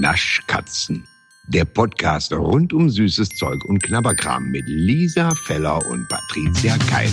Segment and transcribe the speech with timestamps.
[0.00, 1.06] Naschkatzen.
[1.48, 7.10] Der Podcast rund um süßes Zeug und Knabberkram mit Lisa Feller und Patricia Keil.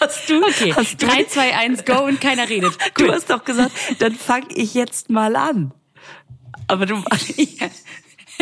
[0.00, 0.42] Hast du?
[0.42, 2.76] Okay, Hast du- 3, 2, 1, go und keiner redet.
[2.96, 5.72] Du hast doch gesagt, dann fang ich jetzt mal an.
[6.68, 7.02] Aber du,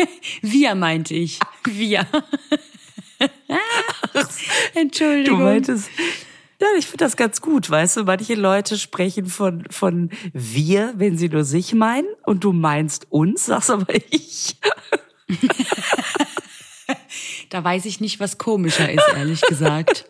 [0.41, 1.39] Wir meinte ich.
[1.65, 2.05] Wir.
[4.13, 5.43] du Entschuldigung.
[5.43, 5.89] meintest,
[6.61, 11.17] ja, ich finde das ganz gut, weißt du, manche Leute sprechen von, von wir, wenn
[11.17, 14.57] sie nur sich meinen und du meinst uns, sagst aber ich.
[17.49, 20.05] Da weiß ich nicht, was komischer ist, ehrlich gesagt.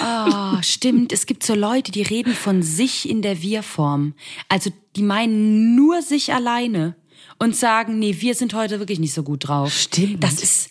[0.00, 1.12] Ah, stimmt.
[1.12, 4.14] Es gibt so Leute, die reden von sich in der Wir-Form.
[4.48, 6.96] Also die meinen nur sich alleine
[7.40, 9.72] und sagen, nee, wir sind heute wirklich nicht so gut drauf.
[9.72, 10.22] Stimmt.
[10.22, 10.70] Das ist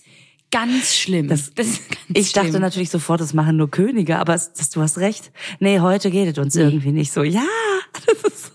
[0.52, 1.28] ganz schlimm.
[1.28, 2.62] Das, das ist ganz Ich dachte schlimm.
[2.62, 5.32] natürlich sofort, das machen nur Könige, aber es, das, du hast recht.
[5.60, 7.24] Nee, heute geht es uns irgendwie nicht so.
[7.24, 7.44] Ja,
[8.08, 8.52] das ist,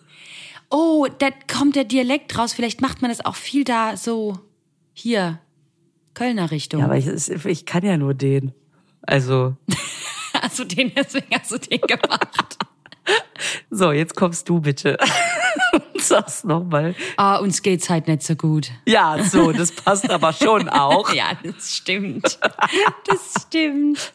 [0.70, 2.52] Oh, da kommt der Dialekt raus.
[2.52, 4.38] Vielleicht macht man das auch viel da so
[4.92, 5.38] hier,
[6.14, 6.80] Kölner Richtung.
[6.80, 8.52] ja aber ich, ich kann ja nur den.
[9.02, 9.56] Also,
[10.34, 12.56] hast du den, deswegen hast du den gemacht.
[13.70, 14.96] so, jetzt kommst du bitte.
[15.72, 16.94] Und sag's nochmal.
[17.16, 18.70] Ah, uns geht's halt nicht so gut.
[18.86, 21.04] Ja, so, das passt aber schon auch.
[21.14, 22.38] Ja, das stimmt.
[23.06, 24.12] Das stimmt.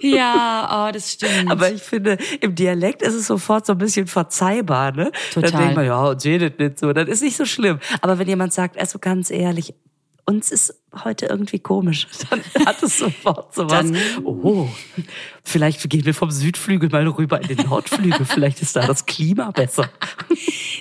[0.00, 1.50] Ja, oh, das stimmt.
[1.50, 5.10] Aber ich finde, im Dialekt ist es sofort so ein bisschen verzeihbar, ne?
[5.32, 5.50] Total.
[5.50, 6.92] Dann denkt man, ja, uns redet nicht so.
[6.92, 7.78] Das ist nicht so schlimm.
[8.02, 9.74] Aber wenn jemand sagt, also ganz ehrlich,
[10.26, 13.90] uns ist heute irgendwie komisch, dann hat es sofort sowas.
[13.90, 14.68] Dann- oh,
[15.42, 18.24] vielleicht gehen wir vom Südflügel mal rüber in den Nordflügel.
[18.26, 19.88] vielleicht ist da das Klima besser.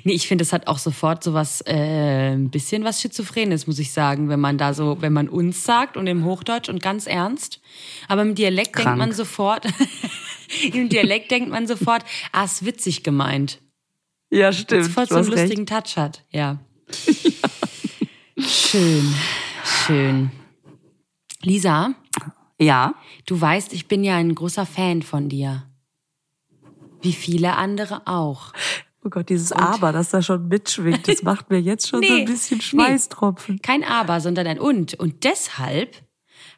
[0.05, 3.79] Nee, ich finde, es hat auch sofort so was, äh, ein bisschen was Schizophrenes, muss
[3.79, 7.05] ich sagen, wenn man da so, wenn man uns sagt und im Hochdeutsch und ganz
[7.07, 7.61] ernst.
[8.09, 8.97] Aber im Dialekt denkt Krank.
[8.97, 9.65] man sofort,
[10.73, 12.03] im Dialekt denkt man sofort,
[12.33, 13.59] ah, ist witzig gemeint.
[14.29, 14.85] Ja, stimmt.
[14.87, 15.37] Das voll so einen recht.
[15.43, 16.59] lustigen Touch hat, ja.
[18.37, 19.13] Schön,
[19.85, 20.31] schön.
[21.41, 21.93] Lisa,
[22.59, 22.95] Ja,
[23.25, 25.63] du weißt, ich bin ja ein großer Fan von dir.
[27.01, 28.53] Wie viele andere auch.
[29.03, 32.21] oh Gott, dieses Aber, das da schon mitschwingt, das macht mir jetzt schon so Nee,
[32.21, 32.63] ein bisschen nee.
[32.63, 33.61] Schweißtropfen.
[33.61, 34.93] Kein Aber, sondern ein Und.
[34.93, 36.01] Und deshalb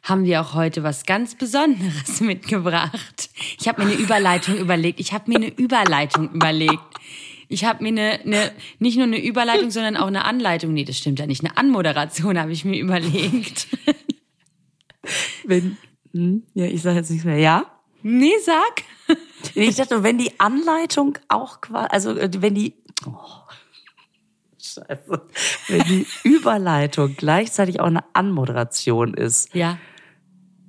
[0.04, 3.30] haben wir auch heute was ganz Besonderes mitgebracht.
[3.58, 5.00] Ich habe mir eine Überleitung überlegt.
[5.00, 6.78] Ich habe mir eine Überleitung überlegt.
[7.48, 10.72] Ich habe mir eine, eine, nicht nur eine Überleitung, sondern auch eine Anleitung.
[10.72, 11.44] Nee, das stimmt ja nicht.
[11.44, 13.68] Eine Anmoderation habe ich mir überlegt.
[15.44, 15.76] Wenn,
[16.12, 17.38] hm, ja, ich sage jetzt nichts mehr.
[17.38, 17.66] Ja?
[18.02, 18.82] Nee, sag.
[19.54, 22.74] Nee, Ich dachte, wenn die Anleitung auch quasi, also äh, wenn die,
[23.06, 23.12] oh,
[24.60, 25.22] scheiße,
[25.68, 29.78] wenn die Überleitung gleichzeitig auch eine Anmoderation ist, Ja.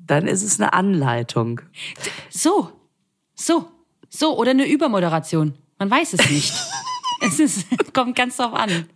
[0.05, 1.61] dann ist es eine Anleitung.
[2.29, 2.71] So.
[3.33, 3.67] So.
[4.09, 4.38] So.
[4.38, 5.55] Oder eine Übermoderation.
[5.79, 6.53] Man weiß es nicht.
[7.21, 8.88] es ist, kommt ganz drauf an.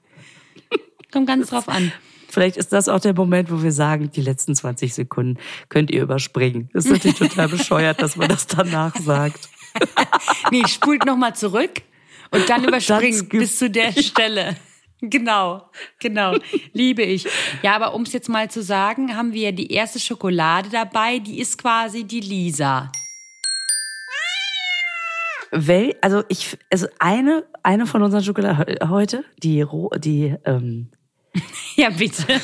[1.12, 1.92] Kommt ganz drauf an.
[2.30, 5.38] Vielleicht ist das auch der Moment, wo wir sagen, die letzten 20 Sekunden
[5.68, 6.70] könnt ihr überspringen.
[6.74, 9.50] Das ist natürlich total bescheuert, dass man das danach sagt.
[10.52, 11.82] Nee, spult nochmal zurück
[12.32, 13.40] und dann überspringen skip.
[13.40, 14.58] bis zu der Stelle.
[15.00, 15.70] Genau,
[16.00, 16.36] genau.
[16.74, 17.26] Liebe ich.
[17.64, 21.40] Ja, aber um es jetzt mal zu sagen, haben wir die erste Schokolade dabei, die
[21.40, 22.92] ist quasi die Lisa.
[25.52, 29.66] Wel, also ich, also eine, eine von unseren Schokoladen heute, die,
[29.98, 30.90] die, ähm,
[31.76, 32.26] Ja, bitte.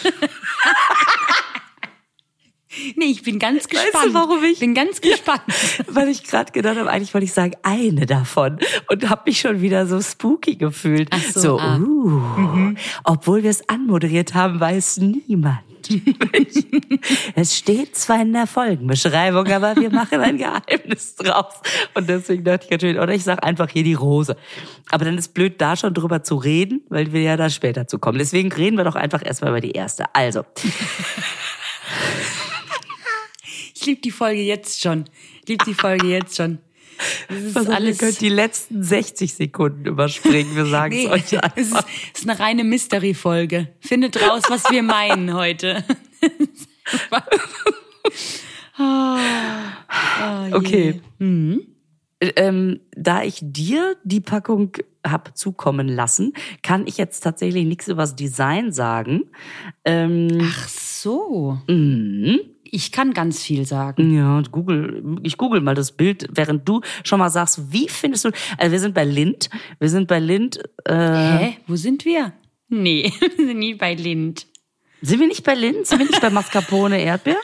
[2.96, 4.14] Nee, ich bin ganz du, gespannt.
[4.14, 5.42] warum ich- bin ganz gespannt.
[5.88, 9.62] weil ich gerade gedacht habe, eigentlich wollte ich sagen, eine davon und habe mich schon
[9.62, 11.10] wieder so spooky gefühlt.
[11.12, 11.78] Ach so, ah.
[11.78, 12.74] uh,
[13.04, 15.60] obwohl wir es anmoderiert haben, weiß niemand.
[17.36, 21.54] es steht zwar in der Folgenbeschreibung, aber wir machen ein Geheimnis draus.
[21.94, 24.36] Und deswegen dachte ich natürlich, oder ich sage einfach hier die Rose.
[24.90, 28.00] Aber dann ist blöd, da schon drüber zu reden, weil wir ja da später zu
[28.00, 28.18] kommen.
[28.18, 30.06] Deswegen reden wir doch einfach erstmal über die erste.
[30.14, 30.44] Also,
[33.88, 35.06] liebe die Folge jetzt schon.
[35.42, 36.60] Ich liebe die Folge jetzt schon.
[37.30, 38.00] Das ist alles.
[38.02, 40.56] ihr könnt die letzten 60 Sekunden überspringen.
[40.56, 41.58] Wir sagen Nee, es euch es einfach.
[41.58, 41.74] ist,
[42.14, 43.70] es ist eine reine Mystery-Folge.
[43.80, 45.84] Findet raus, was wir meinen heute.
[48.80, 50.54] Ah, je.
[50.54, 51.02] Okay.
[52.20, 54.72] Ähm, da ich dir die Packung
[55.06, 59.24] hab zukommen lassen, kann ich jetzt tatsächlich nichts übers Design sagen.
[59.86, 61.58] Ähm, Ach so.
[61.68, 62.40] mhm.
[62.72, 64.14] Ich kann ganz viel sagen.
[64.16, 68.26] Ja, und Google, ich google mal das Bild, während du schon mal sagst, wie findest
[68.26, 69.50] du, also wir sind bei Lind,
[69.80, 71.58] wir sind bei Lind, äh, Hä?
[71.68, 72.34] Wo sind wir?
[72.70, 74.48] Nee, wir sind nie bei Lind.
[75.02, 75.90] Sind wir nicht bei Linz?
[75.90, 77.38] Sind wir nicht bei Mascarpone Erdbeer?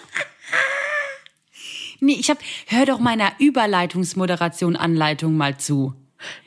[1.99, 5.93] Nee, ich hab, hör doch meiner Überleitungsmoderation Anleitung mal zu.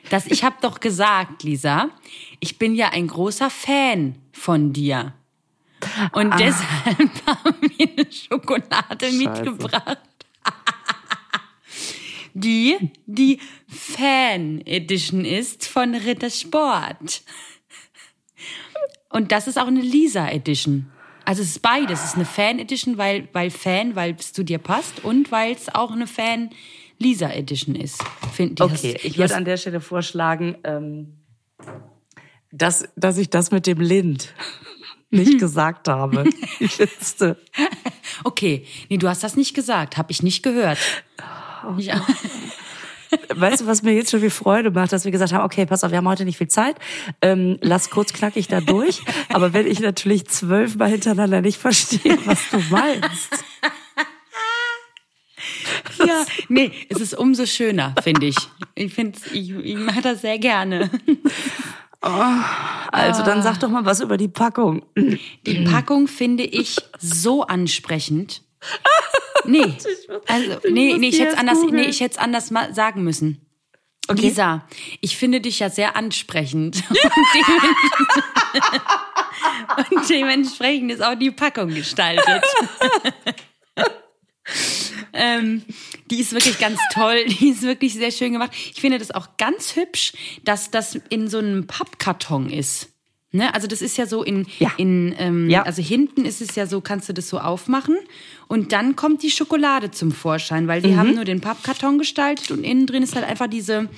[0.09, 1.89] Das, ich habe doch gesagt, Lisa,
[2.39, 5.13] ich bin ja ein großer Fan von dir.
[6.13, 6.37] Und Ah.
[6.37, 9.17] deshalb haben wir eine Schokolade Scheiße.
[9.17, 9.99] mitgebracht.
[12.33, 12.75] Die
[13.07, 17.23] die Fan Edition ist von Rittersport.
[19.09, 20.91] Und das ist auch eine Lisa Edition.
[21.25, 21.99] Also es ist beides.
[22.01, 25.53] Es ist eine Fan Edition, weil, weil Fan, weil es zu dir passt und weil
[25.53, 26.51] es auch eine Fan
[26.99, 28.03] Lisa Edition ist.
[28.33, 31.13] Find, Okay, hast- ich würde an der Stelle vorschlagen, ähm,
[32.51, 34.33] dass, dass ich das mit dem Lind
[35.09, 36.25] nicht gesagt habe.
[36.59, 37.37] Die letzte.
[38.23, 40.79] Okay, nee, du hast das nicht gesagt, habe ich nicht gehört.
[41.65, 42.05] Oh Ja.
[43.33, 45.83] Weißt du, was mir jetzt schon viel Freude macht, dass wir gesagt haben, okay, pass
[45.83, 46.75] auf, wir haben heute nicht viel Zeit,
[47.21, 49.01] ähm, lass kurz knackig da durch.
[49.29, 53.45] Aber wenn ich natürlich zwölfmal hintereinander nicht verstehe, was du meinst.
[56.05, 58.37] ja, nee, es ist umso schöner, finde ich.
[58.75, 60.89] Ich finde, ich, ich mache das sehr gerne.
[61.99, 64.85] Also dann sag doch mal was über die Packung.
[64.95, 68.43] Die Packung finde ich so ansprechend.
[69.45, 69.77] Nee,
[70.27, 71.89] also, nee, nee, ich hätte anders, nee, googeln.
[71.89, 73.41] ich hätte es anders mal sagen müssen.
[74.09, 74.65] Lisa,
[75.01, 76.83] ich finde dich ja sehr ansprechend.
[79.91, 82.43] Und dementsprechend ist auch die Packung gestaltet.
[85.17, 85.63] Ähm,
[86.11, 88.51] die ist wirklich ganz toll, die ist wirklich sehr schön gemacht.
[88.73, 90.13] Ich finde das auch ganz hübsch,
[90.45, 92.89] dass das in so einem Pappkarton ist.
[93.33, 93.53] Ne?
[93.53, 94.71] Also das ist ja so in, Ja.
[94.77, 95.63] in ähm, Ja.
[95.63, 97.97] also hinten ist es ja so, kannst du das so aufmachen
[98.47, 102.63] und dann kommt die Schokolade zum Vorschein, weil die haben nur den Pappkarton gestaltet und
[102.63, 103.89] innen drin ist halt einfach diese,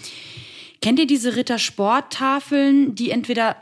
[0.82, 3.56] kennt ihr diese Ritter-Sporttafeln, die entweder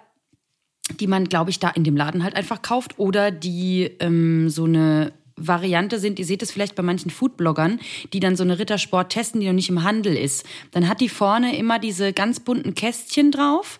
[1.01, 4.63] die man, glaube ich, da in dem Laden halt einfach kauft oder die ähm, so
[4.63, 7.79] eine Variante sind, ihr seht es vielleicht bei manchen Foodbloggern,
[8.13, 10.45] die dann so eine Rittersport testen, die noch nicht im Handel ist.
[10.71, 13.79] Dann hat die vorne immer diese ganz bunten Kästchen drauf,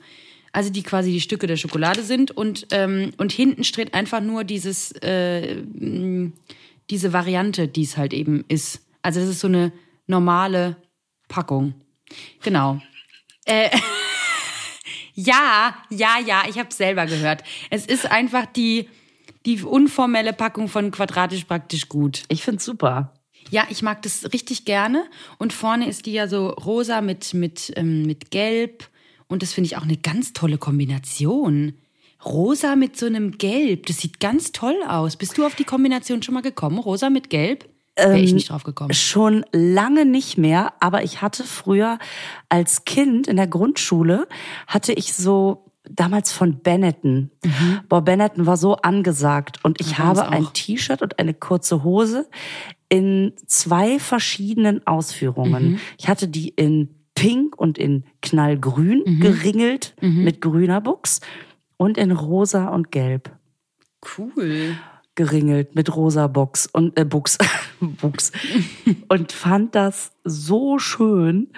[0.54, 4.44] also die quasi die Stücke der Schokolade sind und, ähm, und hinten steht einfach nur
[4.44, 6.32] dieses, äh, mh,
[6.90, 8.82] diese Variante, die es halt eben ist.
[9.02, 9.72] Also das ist so eine
[10.08, 10.78] normale
[11.28, 11.74] Packung.
[12.42, 12.82] Genau.
[15.20, 17.44] Ja, ja, ja, ich habe selber gehört.
[17.72, 18.88] Es ist einfach die,
[19.48, 22.24] die unformelle Packung von quadratisch praktisch gut.
[22.28, 23.14] Ich find's super.
[23.50, 25.06] Ja, ich mag das richtig gerne.
[25.38, 28.90] Und vorne ist die ja so rosa mit, mit, ähm, mit gelb.
[29.28, 31.76] Und das finde ich auch eine ganz tolle Kombination.
[32.26, 33.86] Rosa mit so einem Gelb.
[33.86, 35.16] Das sieht ganz toll aus.
[35.16, 36.78] Bist du auf die Kombination schon mal gekommen?
[36.78, 37.70] Rosa mit Gelb?
[37.96, 38.94] Wäre ich nicht drauf gekommen.
[38.94, 42.00] Schon lange nicht mehr, aber ich hatte früher
[42.50, 44.28] als Kind in der Grundschule,
[44.68, 47.32] hatte ich so damals von Benetton.
[47.90, 50.04] Boah, Benetton war so angesagt und ich Mhm.
[50.04, 50.48] Habe ein.
[50.54, 52.28] T-Shirt und eine kurze Hose
[52.90, 55.72] in zwei verschiedenen Ausführungen.
[55.72, 55.80] Mhm.
[55.98, 59.20] Ich hatte die in pink und in knallgrün Mhm.
[59.20, 61.20] geringelt mit grüner Buchs
[61.78, 63.32] und in rosa und gelb
[64.18, 64.76] Cool.
[65.16, 67.38] geringelt mit rosa Box und äh, Buchs,
[67.82, 68.32] Buchs
[69.10, 71.50] und fand das so schön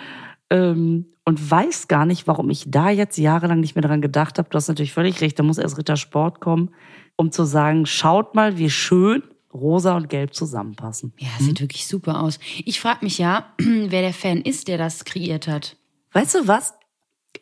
[0.49, 4.49] ähm, und weiß gar nicht, warum ich da jetzt jahrelang nicht mehr dran gedacht habe.
[4.49, 6.73] Du hast natürlich völlig recht, da muss erst Rittersport kommen,
[7.17, 9.21] um zu sagen, schaut mal, wie schön
[9.53, 11.13] rosa und gelb zusammenpassen.
[11.19, 12.39] Ja, sieht wirklich super aus.
[12.65, 15.77] Ich frage mich ja, wer der Fan ist, der das kreiert hat.
[16.13, 16.73] Weißt du was?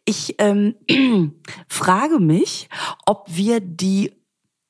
[0.04, 0.76] Ich ähm,
[1.70, 2.68] frage mich,
[3.06, 4.12] ob wir die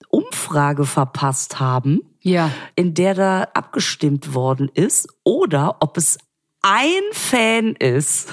[0.09, 2.51] Umfrage verpasst haben, Ja.
[2.75, 6.19] in der da abgestimmt worden ist, oder ob es
[6.61, 8.31] ein Fan ist,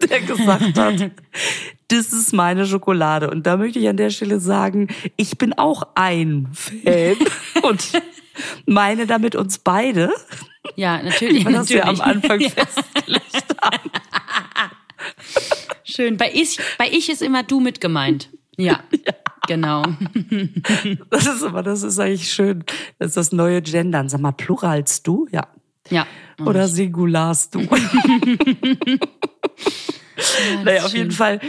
[0.08, 1.10] der gesagt hat,
[1.88, 3.30] das ist meine Schokolade.
[3.30, 7.16] Und da möchte ich an der Stelle sagen, ich bin auch ein Fan
[7.62, 7.92] und
[8.66, 10.12] meine damit uns beide,
[10.76, 11.44] Ja, natürlich.
[11.44, 12.00] weil das wir am.
[12.00, 12.50] Anfang Ja.
[12.50, 13.90] festgelegt haben.
[15.84, 16.16] Schön.
[16.16, 18.30] Bei ich, bei ich ist immer du mit gemeint.
[18.56, 18.80] Ja,
[19.46, 19.82] genau.
[21.10, 22.64] Das ist aber, das ist eigentlich schön.
[22.98, 24.08] Das ist das neue Gendern.
[24.08, 25.26] Sag mal, pluralst du?
[25.30, 25.46] Ja.
[25.90, 26.06] Ja.
[26.44, 27.66] Oder singularst du?
[30.64, 31.40] Naja, auf jeden Fall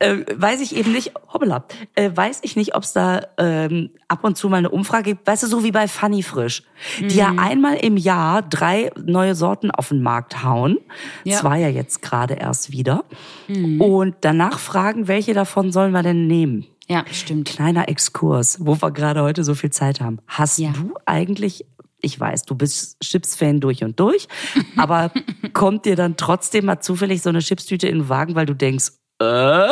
[0.00, 4.24] äh, weiß ich eben nicht, hoppala, äh, weiß ich nicht, ob es da ähm, ab
[4.24, 6.64] und zu mal eine Umfrage gibt, weißt du, so wie bei Funny Frisch,
[7.00, 10.78] die ja einmal im Jahr drei neue Sorten auf den Markt hauen.
[11.22, 11.34] Ja.
[11.34, 13.04] Das war ja jetzt gerade erst wieder.
[13.48, 16.66] Und danach fragen, welche davon sollen wir denn nehmen?
[16.88, 17.48] Ja, stimmt.
[17.48, 20.18] Kleiner Exkurs, wo wir gerade heute so viel Zeit haben.
[20.26, 20.70] Hast Ja.
[20.72, 21.64] du eigentlich,
[22.04, 24.28] ich weiß, du bist Chips-Fan durch und durch,
[24.76, 25.10] aber
[25.52, 28.92] kommt dir dann trotzdem mal zufällig so eine Chipstüte in den Wagen, weil du denkst,
[29.20, 29.68] äh,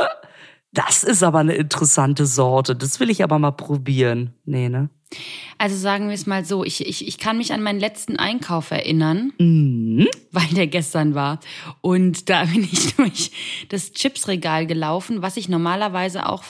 [0.74, 2.74] Das ist aber eine interessante Sorte.
[2.74, 4.32] Das will ich aber mal probieren.
[4.46, 4.88] Nee, ne?
[5.58, 8.70] Also sagen wir es mal so, ich, ich, ich kann mich an meinen letzten Einkauf
[8.70, 10.08] erinnern, Mhm.
[10.30, 11.38] weil der gestern war.
[11.82, 13.30] Und da bin ich durch
[13.68, 16.42] das Chipsregal gelaufen, was ich normalerweise auch.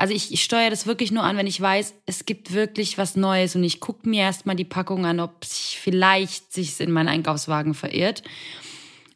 [0.00, 3.16] Also ich, ich steuere das wirklich nur an, wenn ich weiß, es gibt wirklich was
[3.16, 7.08] Neues und ich gucke mir erstmal die Packung an, ob sich vielleicht sich in meinen
[7.08, 8.22] Einkaufswagen verirrt.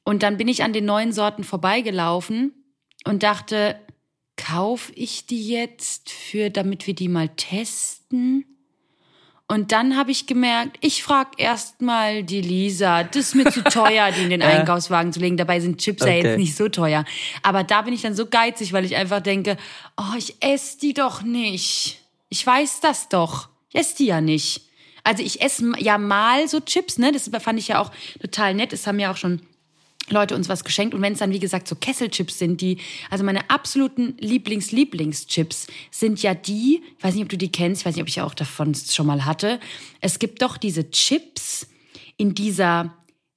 [0.04, 2.52] Und dann bin ich an den neuen Sorten vorbeigelaufen
[3.06, 3.80] und dachte,
[4.36, 8.44] kauf ich die jetzt für, damit wir die mal testen?
[9.46, 13.04] Und dann habe ich gemerkt, ich frage erst mal die Lisa.
[13.04, 15.36] Das ist mir zu teuer, die in den Einkaufswagen zu legen.
[15.36, 16.22] Dabei sind Chips ja Okay.
[16.22, 17.04] jetzt nicht so teuer.
[17.42, 19.58] Aber da bin ich dann so geizig, weil ich einfach denke,
[19.98, 22.00] oh, ich esse die doch nicht.
[22.30, 23.48] Ich weiß das doch.
[23.68, 24.62] Ich esse die ja nicht.
[25.02, 27.12] Also ich esse ja mal so Chips, ne?
[27.12, 27.90] Das fand ich ja auch
[28.22, 28.72] total nett.
[28.72, 29.42] Es haben ja auch schon
[30.10, 30.94] Leute uns was geschenkt.
[30.94, 32.78] Und wenn es dann, wie gesagt, so Kesselchips sind, die,
[33.10, 37.86] also meine absoluten Lieblings-Lieblingschips sind ja die, ich weiß nicht, ob du die kennst, ich
[37.86, 39.60] weiß nicht, ob ich auch davon schon mal hatte.
[40.00, 41.68] Es gibt doch diese Chips
[42.16, 42.94] in dieser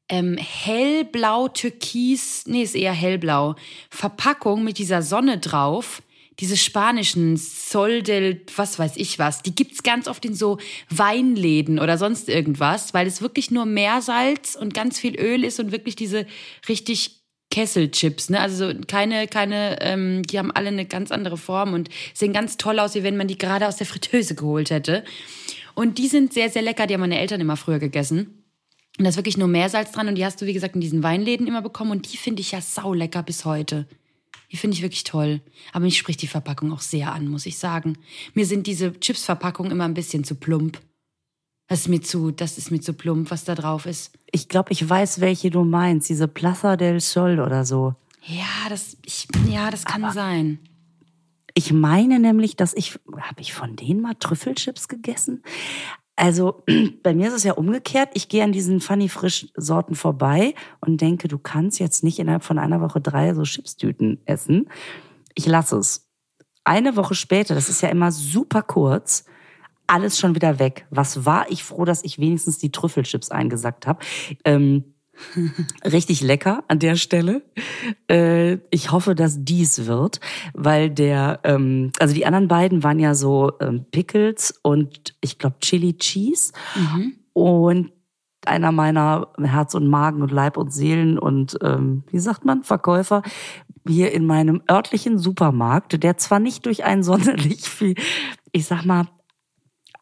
[0.09, 3.55] ähm, hellblau-türkis, nee, ist eher hellblau,
[3.89, 6.01] Verpackung mit dieser Sonne drauf.
[6.39, 11.79] Diese spanischen Sol del, was weiß ich was, die gibt's ganz oft in so Weinläden
[11.79, 15.96] oder sonst irgendwas, weil es wirklich nur Meersalz und ganz viel Öl ist und wirklich
[15.96, 16.27] diese
[16.70, 17.17] richtig
[17.50, 18.41] Kesselchips, ne?
[18.41, 22.58] Also so keine, keine, ähm, die haben alle eine ganz andere Form und sehen ganz
[22.58, 25.03] toll aus, wie wenn man die gerade aus der Fritteuse geholt hätte.
[25.74, 28.44] Und die sind sehr, sehr lecker, die haben meine Eltern immer früher gegessen.
[28.98, 31.03] Und da ist wirklich nur Meersalz dran und die hast du, wie gesagt, in diesen
[31.03, 33.88] Weinläden immer bekommen und die finde ich ja saulecker bis heute.
[34.51, 35.41] Die finde ich wirklich toll.
[35.73, 37.97] Aber mich spricht die Verpackung auch sehr an, muss ich sagen.
[38.33, 40.79] Mir sind diese Chips-Verpackungen immer ein bisschen zu plump.
[41.67, 44.17] Das ist mir zu, das ist mir zu plump, was da drauf ist.
[44.31, 46.07] Ich glaube, ich weiß, welche du meinst.
[46.09, 47.95] Diese Plaza del Sol oder so.
[48.25, 50.59] Ja, das, ich, ja, das kann sein.
[51.53, 55.43] Ich meine nämlich, dass ich, habe ich von denen mal Trüffelchips gegessen?
[56.17, 56.63] Also
[57.03, 58.09] bei mir ist es ja umgekehrt.
[58.15, 62.43] Ich gehe an diesen Funny Frisch Sorten vorbei und denke, du kannst jetzt nicht innerhalb
[62.43, 64.67] von einer Woche drei so Chipstüten essen.
[65.36, 66.09] Ich lasse es.
[66.65, 69.24] Eine Woche später, das ist ja immer super kurz,
[69.86, 70.86] alles schon wieder weg.
[70.89, 74.03] Was war ich froh, dass ich wenigstens die Trüffelchips eingesackt habe.
[74.43, 74.95] Ähm,
[75.83, 77.43] richtig lecker an der Stelle.
[78.09, 80.19] Äh, ich hoffe, dass dies wird,
[80.53, 85.57] weil der, ähm, also die anderen beiden waren ja so ähm, Pickles und ich glaube
[85.59, 86.53] Chili Cheese
[87.33, 87.91] und
[88.45, 93.21] einer meiner Herz und Magen und Leib und Seelen und ähm, wie sagt man Verkäufer
[93.88, 97.95] hier in meinem örtlichen Supermarkt, der zwar nicht durch ein sonderlich viel,
[98.51, 99.07] ich sag mal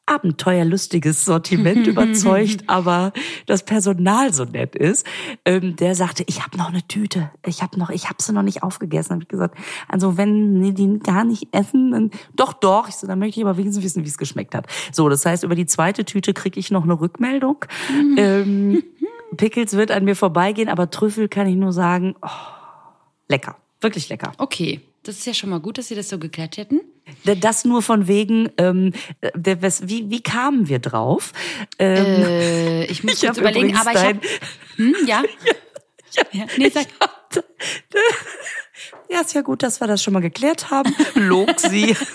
[0.06, 3.12] abenteuerlustiges Sortiment überzeugt, aber
[3.46, 5.06] das Personal so nett ist,
[5.46, 8.44] ähm, der sagte, ich habe noch eine Tüte, ich habe noch, ich habe sie noch
[8.44, 9.14] nicht aufgegessen.
[9.14, 9.58] Habe ich gesagt,
[9.88, 12.88] also wenn die die gar nicht essen, dann doch doch.
[12.88, 14.68] Ich so, dann möchte ich aber wenigstens wissen, wie es geschmeckt hat.
[14.92, 17.66] So, das heißt, über die zweite Tüte kriege ich noch eine Rückmeldung.
[18.18, 18.84] Ähm,
[19.38, 22.30] Pickles wird an mir vorbeigehen, aber Trüffel kann ich nur sagen, oh,
[23.28, 24.32] lecker, wirklich lecker.
[24.38, 26.82] Okay, das ist ja schon mal gut, dass Sie das so geklärt hätten.
[27.24, 28.94] Das nur von wegen, ähm,
[29.60, 31.32] was- wie, wie kamen wir drauf?
[31.80, 34.20] Ähm, Äh, ich muss Ich jetzt hab überlegen, aber ich habe,
[34.78, 35.24] hm, ja,
[36.32, 36.88] ja, nee, sag,
[39.10, 40.96] ja, ist ja gut, dass wir das schon mal geklärt haben.
[41.16, 41.96] Log sie.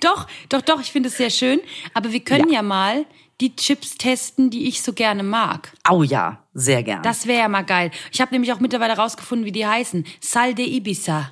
[0.00, 1.60] doch, doch, doch, ich finde es sehr schön.
[1.92, 2.62] Aber wir können ja.
[2.62, 3.04] mal
[3.40, 5.72] die Chips testen, die ich so gerne mag.
[5.84, 7.02] Au ja, sehr gern.
[7.02, 7.90] Das wäre ja mal geil.
[8.12, 10.04] Ich habe nämlich auch mittlerweile rausgefunden, wie die heißen.
[10.20, 11.30] Sal de Ibiza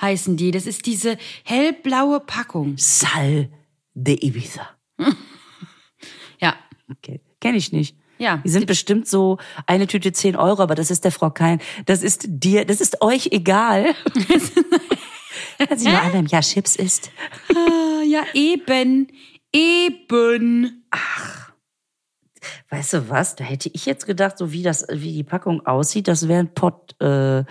[0.00, 0.50] heißen die.
[0.50, 2.74] Das ist diese hellblaue Packung.
[2.76, 3.48] Sal
[3.94, 4.68] de Ibiza.
[6.38, 6.54] Ja,
[6.90, 7.20] Okay.
[7.40, 7.96] Kenne ich nicht.
[8.18, 8.38] Ja.
[8.38, 11.60] Die sind bestimmt so eine Tüte 10 Euro, aber das ist der Frau Kein.
[11.84, 13.94] Das ist dir, das ist euch egal.
[15.58, 17.10] Dass sie nur einmal im Jahr Chips isst.
[17.54, 19.08] Ah, ja, eben,
[19.52, 20.85] eben.
[22.70, 23.36] Weißt du was?
[23.36, 26.54] Da hätte ich jetzt gedacht, so wie das, wie die Packung aussieht, das wäre ein
[26.54, 27.44] Pot, äh,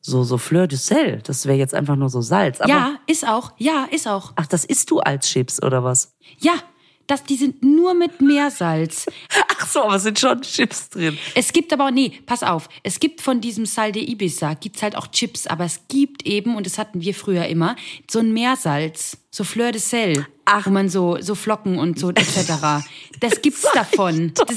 [0.00, 1.20] so, so Fleur de Sel.
[1.22, 2.60] Das wäre jetzt einfach nur so Salz.
[2.60, 3.52] Aber, Ja, ist auch.
[3.58, 4.32] Ja, ist auch.
[4.36, 6.16] Ach, das isst du als Chips oder was?
[6.38, 6.54] Ja,
[7.06, 9.06] das, die sind nur mit Meersalz.
[9.48, 11.18] Ach so, aber es sind schon Chips drin.
[11.34, 14.96] Es gibt aber, nee, pass auf, es gibt von diesem Sal de Ibiza, gibt's halt
[14.96, 17.76] auch Chips, aber es gibt eben, und das hatten wir früher immer,
[18.10, 20.66] so ein Meersalz, so Fleur de Sel, Ach.
[20.66, 22.84] wo man so, so Flocken und so etc.
[23.20, 24.32] Das gibt's davon.
[24.34, 24.56] Das,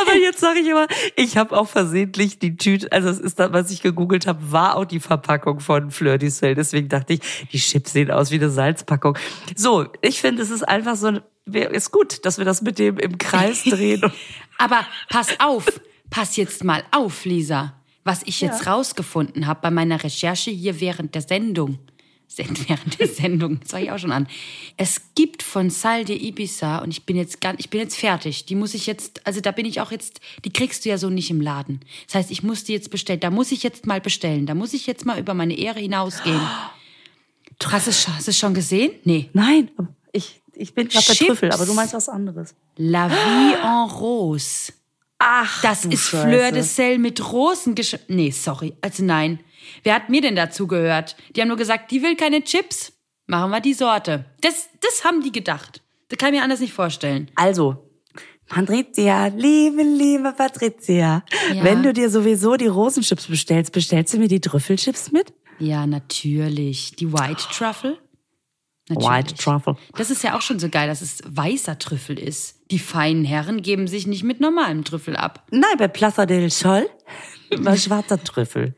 [0.00, 3.52] Aber jetzt sage ich immer, ich habe auch versehentlich die Tüte, also es ist das,
[3.52, 6.54] was ich gegoogelt habe, war auch die Verpackung von Fleur de Sel.
[6.54, 7.20] Deswegen dachte ich,
[7.52, 9.16] die Chips sehen aus wie eine Salzpackung.
[9.56, 13.18] So, ich finde, es ist einfach so, ist gut, dass wir das mit dem im
[13.18, 14.10] Kreis drehen.
[14.58, 15.80] aber pass auf,
[16.10, 17.74] pass jetzt mal auf, Lisa.
[18.04, 21.78] was ich jetzt rausgefunden habe bei meiner Recherche hier während der Sendung.
[22.68, 24.26] Während der Sendung, das war ich auch schon an.
[24.76, 28.44] Es gibt von Sal de Ibiza und ich bin jetzt ganz, ich bin jetzt fertig.
[28.46, 31.10] Die muss ich jetzt, also da bin ich auch jetzt, die kriegst du ja so
[31.10, 31.80] nicht im Laden.
[32.06, 33.20] Das heißt, ich muss die jetzt bestellen.
[33.20, 34.46] Da muss ich jetzt mal bestellen.
[34.46, 36.40] Da muss ich jetzt mal über meine Ehre hinausgehen.
[37.64, 38.92] Hast du, schon- hast du schon gesehen?
[39.04, 39.28] Nee.
[39.34, 39.70] Nein,
[40.12, 41.26] ich, ich bin gerade bei Chips.
[41.26, 42.54] Trüffel, aber du meinst was anderes.
[42.76, 44.72] La Vie en Rose.
[45.18, 46.28] Ach, Das ist Scheiße.
[46.28, 47.74] Fleur de Sel mit Rosen.
[48.08, 48.72] Nee, sorry.
[48.80, 49.40] Also nein.
[49.82, 51.16] Wer hat mir denn dazu gehört?
[51.34, 52.92] Die haben nur gesagt, die will keine Chips.
[53.26, 54.24] Machen wir die Sorte.
[54.40, 55.82] Das, das haben die gedacht.
[56.08, 57.30] Das kann ich mir anders nicht vorstellen.
[57.36, 57.86] Also,
[58.48, 61.22] Patricia, liebe, liebe Patricia,
[61.54, 61.64] Ja.
[61.64, 65.32] wenn du dir sowieso die Rosenchips bestellst, bestellst du mir die Trüffelchips mit?
[65.60, 66.96] Ja, natürlich.
[66.96, 67.98] Die White Truffle?
[68.88, 69.08] Natürlich.
[69.08, 69.76] White Truffle.
[69.96, 72.56] Das ist ja auch schon so geil, dass es weißer Trüffel ist.
[72.72, 75.46] Die feinen Herren geben sich nicht mit normalem Trüffel ab.
[75.52, 76.88] Nein, bei Plaza del Sol
[77.58, 78.74] war schwarzer Trüffel.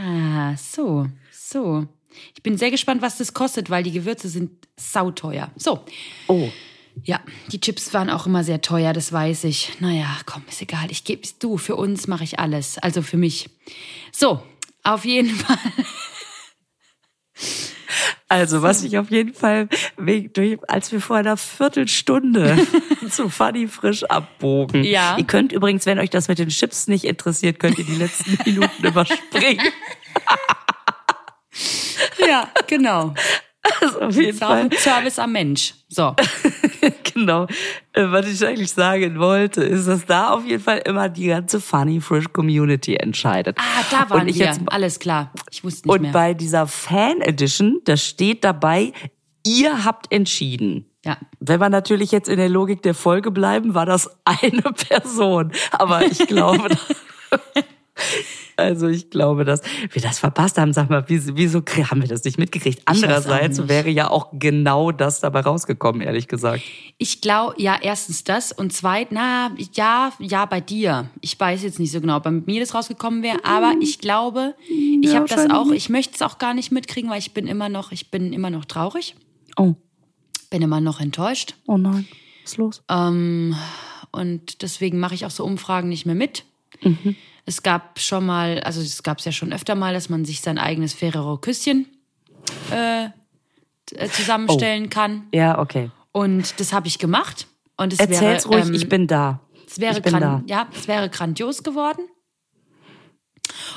[0.00, 1.86] Ah, so, so.
[2.34, 5.50] Ich bin sehr gespannt, was das kostet, weil die Gewürze sind sauteuer.
[5.56, 5.84] So,
[6.28, 6.48] Oh,
[7.04, 7.20] Ja,
[7.52, 9.72] die Chips waren auch immer sehr teuer, das weiß ich.
[9.80, 10.90] Naja, komm, ist egal.
[10.90, 11.58] Ich geb's du.
[11.58, 12.78] Für uns mache ich alles.
[12.78, 13.50] Also für mich.
[14.12, 14.42] So,
[14.82, 15.58] auf jeden Fall.
[18.28, 22.56] Also was ich auf jeden Fall, durch, als wir vor einer Viertelstunde
[23.10, 24.82] zu Funny frisch abbogen.
[24.82, 25.16] Ja.
[25.16, 28.36] Ihr könnt übrigens, wenn euch das mit den Chips nicht interessiert, könnt ihr die letzten
[28.44, 29.68] Minuten überspringen.
[32.18, 33.14] Ja, genau.
[33.80, 34.70] Also auf jeden Fall.
[34.78, 35.74] Service am Mensch.
[35.88, 36.14] So.
[37.16, 37.46] Genau.
[37.94, 41.60] Äh, Was ich eigentlich sagen wollte, ist, dass da auf jeden Fall immer die ganze
[41.60, 43.56] Funny Frisch Community entscheidet.
[43.58, 44.46] Ah, da waren und ich wir.
[44.46, 45.32] Jetzt, Alles klar.
[45.50, 46.12] Ich wusste nicht und mehr.
[46.12, 48.92] bei dieser Fan Edition, da steht dabei,
[49.46, 50.86] ihr habt entschieden.
[51.04, 51.16] Ja.
[51.40, 55.52] Wenn wir natürlich jetzt in der Logik der Folge bleiben, war das eine Person.
[55.72, 56.68] Aber ich glaube,
[58.56, 60.72] also ich glaube, dass wir das verpasst haben.
[60.72, 62.82] Sag mal, wieso, haben wir das nicht mitgekriegt?
[62.84, 63.68] Andererseits nicht.
[63.68, 66.62] wäre ja auch genau das dabei rausgekommen, ehrlich gesagt.
[66.98, 71.08] Ich glaube, ja, erstens das und zweitens, na, ja, ja, bei dir.
[71.20, 74.54] Ich weiß jetzt nicht so genau, ob bei mir das rausgekommen wäre, aber ich glaube,
[74.68, 77.46] ich Ja, habe das auch, ich möchte es auch gar nicht mitkriegen, weil ich bin
[77.46, 79.14] immer noch, ich bin immer noch traurig,
[79.58, 79.74] Oh,
[80.50, 81.54] bin immer noch enttäuscht.
[81.66, 82.06] oh nein,
[82.42, 82.82] was ist los?
[82.90, 83.56] Ähm,
[84.12, 86.44] und deswegen mache ich auch so Umfragen nicht mehr mit.
[87.48, 90.40] Es gab schon mal, also es gab es ja schon öfter mal, dass man sich
[90.40, 91.86] sein eigenes Ferrero-Küsschen
[92.72, 95.28] äh, äh, zusammenstellen kann.
[95.32, 95.90] Ja, okay.
[96.12, 97.46] Und das habe ich gemacht.
[97.76, 99.40] Und es Erzähl's wäre, ruhig, ähm, ich bin da.
[99.66, 100.42] es wäre, ich bin da.
[100.46, 102.00] ja, es wäre grandios geworden.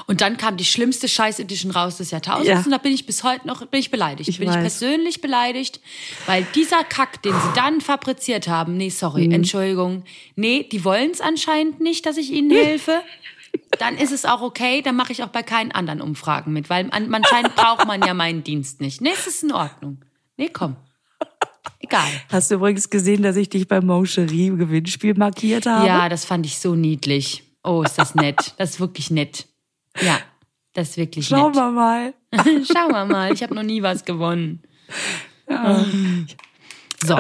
[0.08, 2.58] Und dann kam die schlimmste Scheiß-Edition raus des Jahrtausends Ja.
[2.58, 4.28] und da bin ich bis heute noch bin ich beleidigt.
[4.30, 4.56] Ich bin weiß.
[4.56, 5.80] ich persönlich beleidigt,
[6.26, 9.34] weil dieser Kack, den sie dann fabriziert haben, nee, sorry, Mhm.
[9.36, 10.04] Entschuldigung,
[10.36, 13.02] nee, die wollen es anscheinend nicht, dass ich ihnen helfe.
[13.80, 16.90] Dann ist es auch okay, dann mache ich auch bei keinen anderen Umfragen mit, weil
[16.92, 19.00] an- anscheinend braucht man ja meinen Dienst nicht.
[19.02, 20.00] Nee, es ist in Ordnung.
[20.38, 20.76] Nee, komm.
[21.80, 22.08] Egal.
[22.32, 25.88] Hast du übrigens gesehen, dass ich dich beim Moncherie Gewinnspiel markiert habe?
[25.88, 27.44] Ja, das fand ich so niedlich.
[27.64, 28.54] Oh, ist das nett.
[28.58, 29.48] Das ist wirklich nett.
[30.00, 30.20] Ja,
[30.74, 31.56] das ist wirklich Schauen nett.
[31.56, 32.14] wir mal.
[32.66, 33.34] Schauen wir mal.
[33.34, 34.62] Ich habe noch nie was gewonnen.
[37.04, 37.18] So,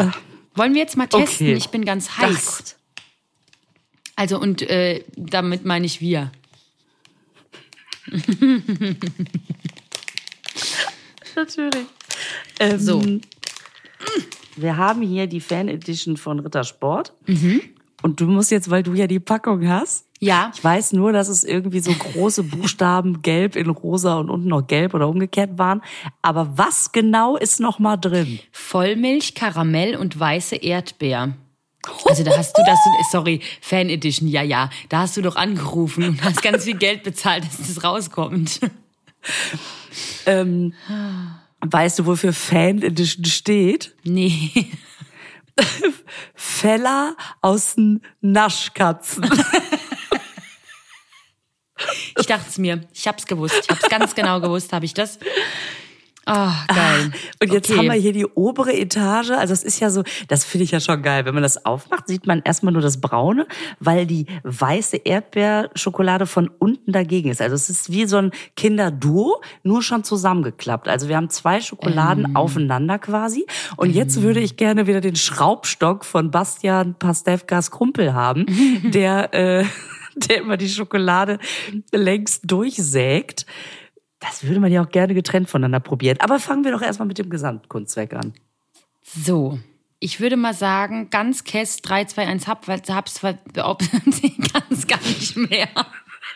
[0.55, 1.47] wollen wir jetzt mal testen?
[1.47, 1.53] Okay.
[1.55, 2.77] Ich bin ganz heiß.
[4.19, 6.29] Also und äh, damit meine ich wir.
[11.37, 11.85] Natürlich.
[12.59, 13.01] Ähm, So.
[14.57, 17.13] Wir haben hier die Fan Edition von Rittersport.
[17.27, 17.61] Mhm.
[18.01, 20.05] Und du musst jetzt, weil du ja die Packung hast.
[20.19, 24.49] Ja, Ich weiß nur, dass es irgendwie so große Buchstaben gelb in rosa und unten
[24.49, 25.81] noch gelb oder umgekehrt waren.
[26.21, 28.39] Aber was genau ist noch mal drin?
[28.51, 31.35] Vollmilch, Karamell und weiße Erdbeer.
[32.05, 32.79] Also da hast du das,
[33.11, 34.69] sorry, Fan Edition, ja, ja.
[34.89, 38.59] Da hast du doch angerufen und hast ganz viel Geld bezahlt, dass das rauskommt.
[40.25, 40.73] Ähm,
[41.61, 43.95] weißt du, wofür Fan Edition steht?
[44.03, 44.71] Nee.
[46.35, 49.29] Feller aus den Naschkatzen.
[52.19, 52.81] Ich dachte es mir.
[52.93, 53.59] Ich hab's gewusst.
[53.63, 55.19] Ich hab's ganz genau gewusst, habe ich das.
[56.29, 57.11] Ah, geil.
[57.41, 57.77] Und jetzt Okay.
[57.79, 59.31] haben wir hier die obere Etage.
[59.31, 61.25] Also es ist ja so, das finde ich ja schon geil.
[61.25, 63.47] Wenn man das aufmacht, sieht man erstmal nur das Braune,
[63.79, 67.41] weil die weiße Erdbeerschokolade von unten dagegen ist.
[67.41, 70.87] Also es ist wie so ein Kinderduo, nur schon zusammengeklappt.
[70.87, 72.35] Also wir haben zwei Schokoladen Ähm.
[72.35, 73.45] aufeinander quasi.
[73.77, 78.45] Und jetzt würde ich gerne wieder den Schraubstock von Bastian Pastewkas Krumpel haben,
[78.83, 79.65] der, äh,
[80.15, 81.39] der immer die Schokolade
[81.91, 83.45] längst durchsägt.
[84.19, 86.17] Das würde man ja auch gerne getrennt voneinander probieren.
[86.19, 88.33] Aber fangen wir doch erstmal mit dem Gesamtkunstwerk an.
[89.01, 89.59] So.
[90.01, 93.41] Ich würde mal sagen, ganz Kess 3, 2, 1 hab, weil hab's ganz
[94.87, 95.67] gar nicht mehr.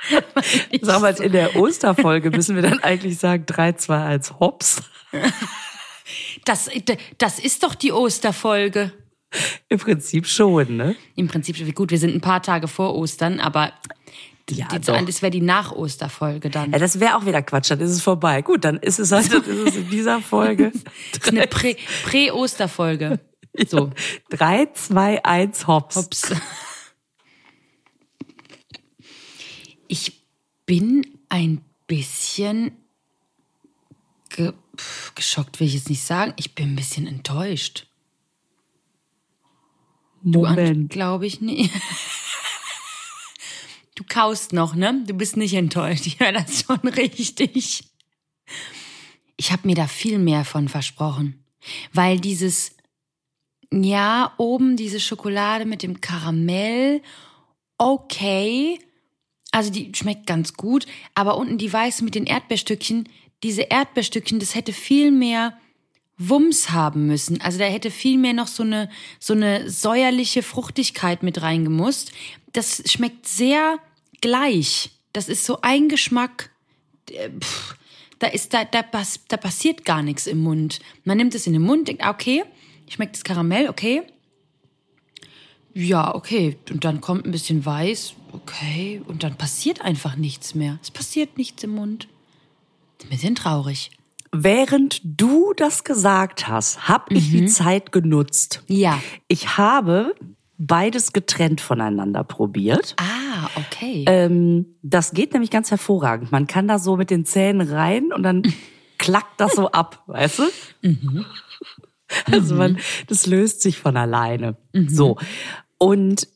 [0.82, 4.84] Sag mal, in der Osterfolge müssen wir dann eigentlich sagen 3, 2, 1, hops.
[6.44, 6.70] Das,
[7.18, 8.92] das ist doch die Osterfolge.
[9.70, 10.96] Im Prinzip schon, ne?
[11.16, 13.72] Im Prinzip, gut, wir sind ein paar Tage vor Ostern, aber
[14.50, 15.06] Ja, die, doch.
[15.06, 16.72] das wäre die Nach-Osterfolge dann.
[16.72, 18.42] Ja, das wäre auch wieder Quatsch, dann ist es vorbei.
[18.42, 20.72] Gut, dann ist es halt dann ist es in dieser Folge.
[21.14, 23.20] Das ist eine Prä- Prä-Osterfolge.
[23.68, 23.92] So,
[24.32, 25.96] 3, 2, 1, hops.
[25.98, 26.34] ups.
[29.88, 30.24] Ich
[30.66, 32.72] bin ein bisschen
[34.30, 36.34] ge pf, geschockt, will ich jetzt nicht sagen.
[36.38, 37.88] Ich bin ein bisschen enttäuscht.
[40.24, 40.90] Moment.
[40.90, 41.72] Glaube ich nicht.
[43.96, 45.04] Du kaust noch, ne?
[45.06, 46.06] Du bist nicht enttäuscht.
[46.08, 47.84] Ich höre das schon richtig.
[49.38, 51.44] Ich habe mir da viel mehr von versprochen.
[51.94, 52.76] Weil dieses,
[53.72, 57.02] ja, oben diese Schokolade mit dem Karamell,
[57.78, 58.80] okay.
[59.52, 60.86] Also die schmeckt ganz gut.
[61.14, 63.08] Aber unten die weiße mit den Erdbeerstückchen,
[63.44, 65.58] diese Erdbeerstückchen, das hätte viel mehr
[66.18, 67.42] Wumms haben müssen.
[67.42, 72.12] Also da hätte viel mehr noch so eine, so eine säuerliche Fruchtigkeit mit reingemusst.
[72.54, 73.78] Das schmeckt sehr
[74.22, 74.92] gleich.
[75.12, 76.50] Das ist so ein Geschmack.
[77.10, 77.76] äh, pff,
[78.20, 80.80] Da ist, da, da, pass, da passiert gar nichts im Mund.
[81.04, 82.46] Man nimmt es in den Mund, denkt, ah, okay,
[82.88, 84.04] schmeckt das Karamell, okay.
[85.74, 86.58] Ja, okay.
[86.70, 89.02] Und dann kommt ein bisschen weiß, okay.
[89.08, 90.80] Und dann passiert einfach nichts mehr.
[90.82, 92.08] Es passiert nichts im Mund.
[93.04, 93.92] Ein bisschen traurig.
[94.32, 98.64] Während du das gesagt hast, habe ich die Zeit genutzt.
[98.68, 99.02] Ja.
[99.28, 100.16] Ich habe
[100.68, 102.96] beides getrennt voneinander probiert.
[102.98, 104.06] Ah, okay.
[104.08, 106.32] Ähm, das geht nämlich ganz hervorragend.
[106.32, 108.44] Man kann da so mit den Zähnen rein und dann
[108.98, 110.44] klackt das so ab, weißt du?
[112.32, 114.56] Also man, das löst sich von alleine.
[114.88, 115.18] So.
[115.78, 116.28] Und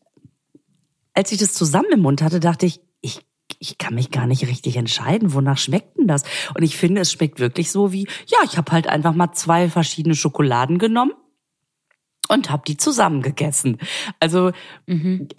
[1.13, 3.21] als ich das zusammen im Mund hatte, dachte ich, ich,
[3.59, 6.23] ich kann mich gar nicht richtig entscheiden, wonach schmeckt denn das?
[6.55, 9.69] Und ich finde, es schmeckt wirklich so wie, ja, ich habe halt einfach mal zwei
[9.69, 11.13] verschiedene Schokoladen genommen
[12.29, 13.77] und habe die zusammen gegessen.
[14.19, 14.51] Also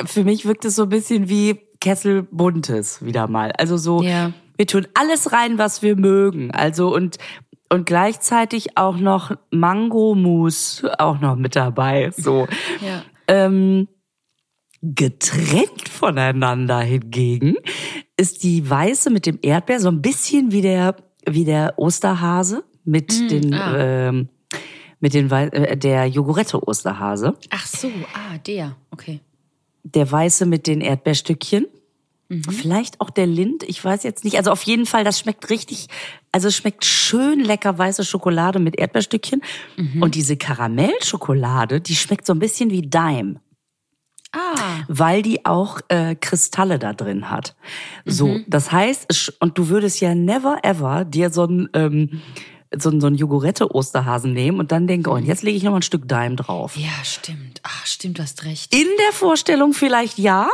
[0.06, 3.52] für mich wirkt es so ein bisschen wie Kessel Buntes wieder mal.
[3.52, 4.32] Also so, Ja.
[4.56, 6.50] wir tun alles rein, was wir mögen.
[6.50, 7.18] Also und
[7.70, 12.10] und gleichzeitig auch noch Mango-Mousse auch noch mit dabei.
[12.16, 12.48] So.
[12.80, 13.02] ja.
[13.28, 13.88] Ähm,
[14.80, 17.56] getrennt voneinander hingegen
[18.16, 20.96] ist die weiße mit dem Erdbeer so ein bisschen wie der
[21.28, 23.76] wie der Osterhase mit den ah.
[23.76, 24.28] ähm,
[25.00, 28.76] mit den Wei- äh, der Jogurette Osterhase, Ach so, ah, der.
[28.90, 29.20] Okay.
[29.84, 31.66] der weiße mit den Erdbeerstückchen.
[32.30, 32.42] Mhm.
[32.42, 34.36] Vielleicht auch der Lind, ich weiß jetzt nicht.
[34.36, 35.86] Also auf jeden Fall, das schmeckt richtig,
[36.30, 39.40] also es schmeckt schön lecker weiße Schokolade mit Erdbeerstückchen.
[39.78, 40.02] Mhm.
[40.02, 43.40] Und diese Karamellschokolade, die schmeckt so ein bisschen wie Dime.
[44.32, 47.56] Ah, weil die auch äh, Kristalle da drin hat.
[48.04, 48.44] So, Mhm.
[48.46, 52.20] das heißt, und du würdest ja never ever dir so ein ähm,
[52.76, 55.78] so so ein Jogurette-Osterhasen nehmen und dann denken, oh, und jetzt lege ich noch mal
[55.78, 56.76] ein Stück Daim drauf.
[56.76, 57.60] ja, stimmt.
[57.62, 58.74] Ach, stimmt, du hast recht.
[58.74, 60.48] In der Vorstellung vielleicht ja,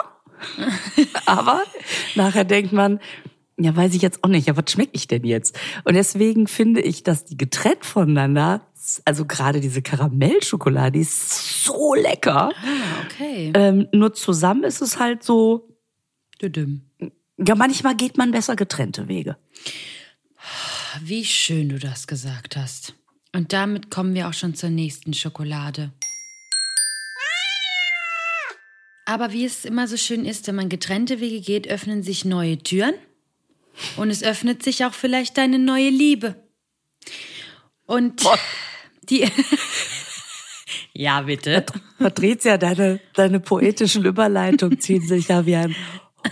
[1.26, 1.62] aber
[2.14, 3.00] nachher denkt man,
[3.56, 5.58] ja, weiß ich jetzt auch nicht, ja, was schmecke ich denn jetzt?
[5.84, 8.62] Und deswegen finde ich, dass die getrennt voneinander,
[9.04, 12.50] also gerade diese Karamellschokolade, die ist so lecker.
[12.50, 13.52] Ah, okay.
[13.54, 15.68] Ähm, nur zusammen ist es halt so,
[16.42, 16.82] Düdüm.
[17.36, 19.36] Ja, manchmal geht man besser getrennte Wege.
[21.02, 22.94] Wie schön du das gesagt hast.
[23.32, 25.90] Und damit kommen wir auch schon zur nächsten Schokolade.
[29.06, 32.58] Aber wie es immer so schön ist, wenn man getrennte Wege geht, öffnen sich neue
[32.58, 32.94] Türen.
[33.96, 36.36] Und es öffnet sich auch vielleicht deine neue Liebe.
[37.86, 38.22] Und
[39.02, 39.28] die.
[40.94, 41.66] ja, bitte.
[41.98, 45.74] Patricia, deine, deine poetischen Überleitungen ziehen sich ja wie ein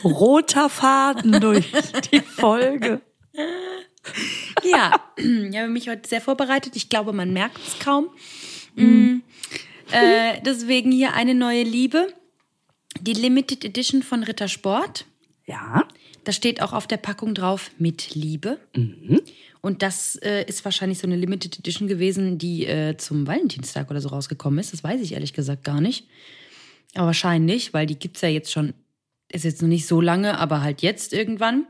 [0.04, 1.66] roter Faden durch
[2.12, 3.02] die Folge.
[4.64, 6.76] Ja, ich habe mich heute sehr vorbereitet.
[6.76, 8.08] Ich glaube, man merkt es kaum.
[8.76, 9.20] Mm.
[9.90, 12.08] Äh, deswegen hier eine neue Liebe.
[13.00, 15.06] Die Limited Edition von Rittersport.
[15.46, 15.86] Ja,
[16.24, 18.58] Da steht auch auf der Packung drauf mit Liebe.
[19.60, 24.00] Und das äh, ist wahrscheinlich so eine Limited Edition gewesen, die äh, zum Valentinstag oder
[24.00, 24.72] so rausgekommen ist.
[24.72, 26.06] Das weiß ich ehrlich gesagt gar nicht.
[26.94, 28.74] Aber wahrscheinlich, weil die gibt's ja jetzt schon,
[29.30, 31.66] ist jetzt noch nicht so lange, aber halt jetzt irgendwann.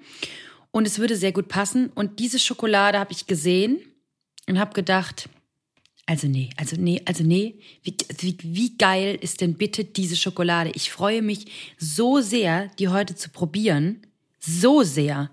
[0.72, 1.90] Und es würde sehr gut passen.
[1.94, 3.78] Und diese Schokolade habe ich gesehen
[4.48, 5.28] und habe gedacht,
[6.06, 10.72] also nee, also nee, also nee, wie, wie, wie geil ist denn bitte diese Schokolade?
[10.74, 14.02] Ich freue mich so sehr, die heute zu probieren.
[14.40, 15.30] So sehr.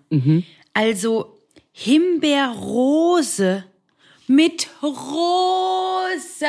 [0.73, 1.39] Also
[1.71, 3.63] Himbeerrose
[4.27, 6.45] mit Rose.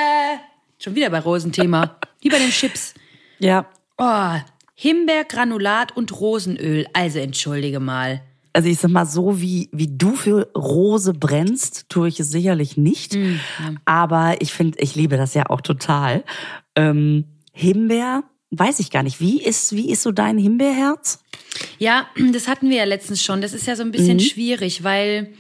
[0.78, 1.96] Schon wieder bei Rosenthema.
[2.20, 2.94] Wie bei den Chips.
[3.38, 3.66] ja.
[3.96, 4.34] Oh,
[4.74, 6.86] Himbeergranulat und Rosenöl.
[6.92, 8.22] Also entschuldige mal.
[8.52, 12.76] Also ich sag mal, so wie, wie du für Rose brennst, tue ich es sicherlich
[12.76, 13.14] nicht.
[13.14, 13.36] Mm,
[13.84, 16.24] Aber ich finde, ich liebe das ja auch total.
[16.74, 19.20] Ähm, Himbeer, weiß ich gar nicht.
[19.20, 21.22] Wie ist, wie ist so dein Himbeerherz?
[21.78, 23.40] Ja, das hatten wir ja letztens schon.
[23.40, 25.32] Das ist ja so ein bisschen schwierig, weil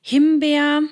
[0.00, 0.82] Himbeer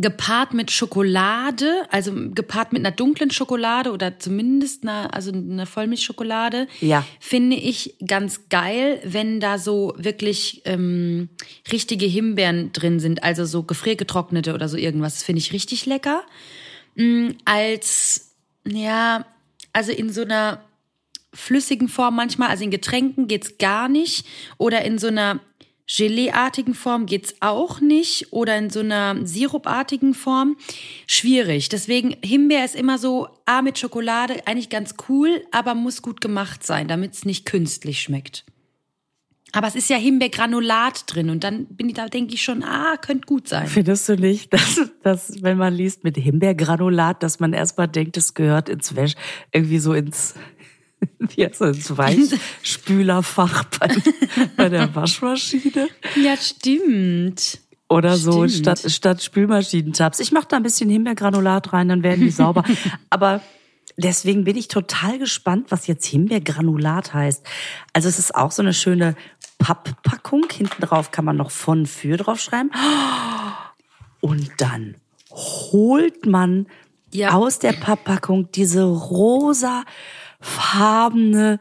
[0.00, 6.68] gepaart mit Schokolade, also gepaart mit einer dunklen Schokolade oder zumindest einer, also einer Vollmilchschokolade,
[6.80, 7.04] Ja.
[7.18, 11.28] finde ich ganz geil, wenn da so wirklich ähm,
[11.72, 15.14] richtige Himbeeren drin sind, also so gefriergetrocknete oder so irgendwas.
[15.14, 16.22] Das finde ich richtig lecker.
[16.94, 19.26] Mm, Als, ja,
[19.72, 20.62] also in so einer
[21.34, 24.24] flüssigen Form manchmal, also in Getränken geht's gar nicht.
[24.58, 25.40] Oder in so einer
[25.88, 28.32] Geleeartigen Form geht's auch nicht.
[28.32, 30.56] Oder in so einer Sirupartigen Form.
[31.06, 31.68] Schwierig.
[31.68, 36.64] Deswegen, Himbeer ist immer so, A mit Schokolade, eigentlich ganz cool, aber muss gut gemacht
[36.64, 38.44] sein, damit es nicht künstlich schmeckt.
[39.52, 42.98] Aber es ist ja Himbeergranulat drin und dann bin ich da, denke ich schon, ah,
[42.98, 43.66] könnte gut sein.
[43.66, 48.34] Findest du nicht, dass, dass wenn man liest mit Himbeergranulat, dass man erstmal denkt, es
[48.34, 49.14] gehört ins Wäsch,
[49.52, 50.34] irgendwie so ins,
[51.18, 53.96] wie das, ins Weichspülerfach bei,
[54.56, 55.88] bei der Waschmaschine?
[56.16, 57.60] Ja, stimmt.
[57.88, 58.78] Oder so Stimmt.
[58.78, 60.20] statt, statt Spülmaschinentabs.
[60.20, 62.62] Ich mache da ein bisschen Himbeergranulat rein, dann werden die sauber.
[63.10, 63.40] Aber
[63.96, 67.46] deswegen bin ich total gespannt, was jetzt Himbeergranulat heißt.
[67.94, 69.16] Also es ist auch so eine schöne
[69.58, 70.44] Papppackung.
[70.52, 72.70] Hinten drauf kann man noch von für draufschreiben.
[74.20, 74.96] Und dann
[75.30, 76.66] holt man
[77.10, 77.32] Ja.
[77.32, 79.84] aus der Papppackung diese rosa
[80.40, 81.60] farbene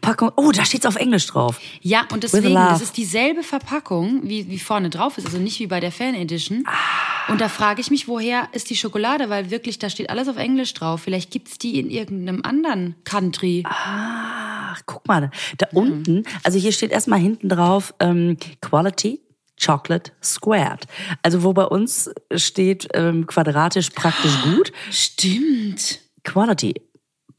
[0.00, 0.32] Packung.
[0.36, 1.60] Oh, da steht's auf Englisch drauf.
[1.82, 5.66] Ja, und deswegen, das ist dieselbe Verpackung, wie, wie vorne drauf ist, also nicht wie
[5.66, 6.64] bei der Fan Edition.
[6.66, 7.32] Ah.
[7.32, 9.28] Und da frage ich mich, woher ist die Schokolade?
[9.28, 11.02] Weil wirklich, da steht alles auf Englisch drauf.
[11.02, 13.64] Vielleicht gibt's die in irgendeinem anderen Country.
[13.66, 19.20] Ach, guck mal, da unten, also hier steht erstmal hinten drauf ähm, Quality
[19.62, 20.86] Chocolate Squared.
[21.22, 26.00] Also wo bei uns steht ähm, quadratisch praktisch gut, Stimmt.
[26.24, 26.74] Quality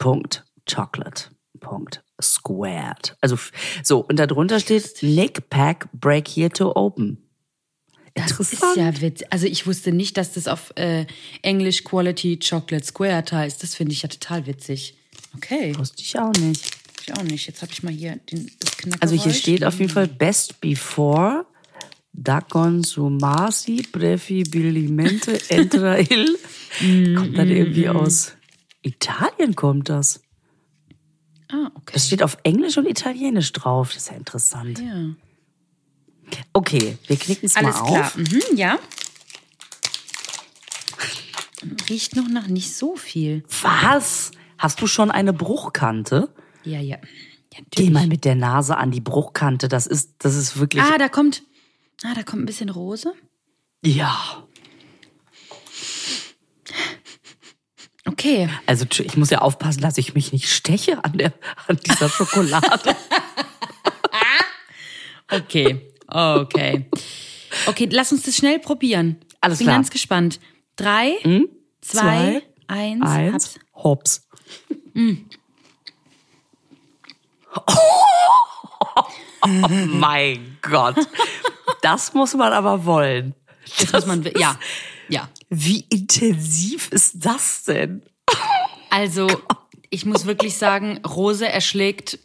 [0.00, 3.16] Punkt Chocolate Punkt Squared.
[3.20, 3.38] Also
[3.84, 7.18] so und darunter steht Nick Pack Break here to open.
[8.14, 9.28] Das ist ja witzig.
[9.30, 11.06] Also ich wusste nicht, dass das auf äh,
[11.42, 13.62] Englisch Quality Chocolate Squared heißt.
[13.62, 14.96] Das finde ich ja total witzig.
[15.36, 16.76] Okay, Wusste ich auch nicht.
[17.02, 17.46] ich auch nicht.
[17.46, 19.02] Jetzt habe ich mal hier den, das Knackergeräusch.
[19.02, 21.46] Also hier steht auf jeden Fall Best Before
[22.12, 26.36] da consumasi preferibilmente entra il.
[27.14, 28.32] Kommt dann irgendwie aus
[28.82, 30.22] Italien kommt das.
[31.52, 31.92] Ah, okay.
[31.92, 33.88] Das steht auf Englisch und Italienisch drauf.
[33.88, 34.78] Das ist ja interessant.
[34.78, 35.14] Ja.
[36.52, 38.06] Okay, wir knicken es mal Alles klar.
[38.06, 38.16] auf.
[38.16, 38.78] Mhm, ja.
[41.88, 43.44] Riecht noch nach nicht so viel.
[43.62, 44.30] Was?
[44.58, 46.32] Hast du schon eine Bruchkante?
[46.64, 46.98] Ja, ja.
[47.52, 49.68] ja Geh mal mit der Nase an die Bruchkante.
[49.68, 50.84] Das ist, das ist wirklich.
[50.84, 51.42] Ah, da kommt.
[52.04, 53.12] Ah, da kommt ein bisschen Rose.
[53.84, 54.46] Ja.
[58.12, 58.48] Okay.
[58.66, 61.32] Also ich muss ja aufpassen, dass ich mich nicht steche an, der,
[61.66, 62.96] an dieser Schokolade.
[65.32, 65.92] Okay.
[66.08, 66.86] Okay.
[67.66, 69.16] Okay, lass uns das schnell probieren.
[69.40, 69.76] Alles Bin klar.
[69.76, 70.40] ganz gespannt.
[70.74, 74.26] Drei, zwei, zwei, eins, Eins, hab's.
[74.26, 74.28] hops.
[79.42, 79.48] Oh
[79.86, 80.96] mein Gott.
[81.82, 83.34] Das muss man aber wollen.
[83.78, 84.28] Das muss man.
[84.36, 84.58] Ja.
[85.10, 85.28] Ja.
[85.48, 88.02] Wie intensiv ist das denn?
[88.90, 89.28] Also,
[89.90, 92.18] ich muss wirklich sagen, Rose erschlägt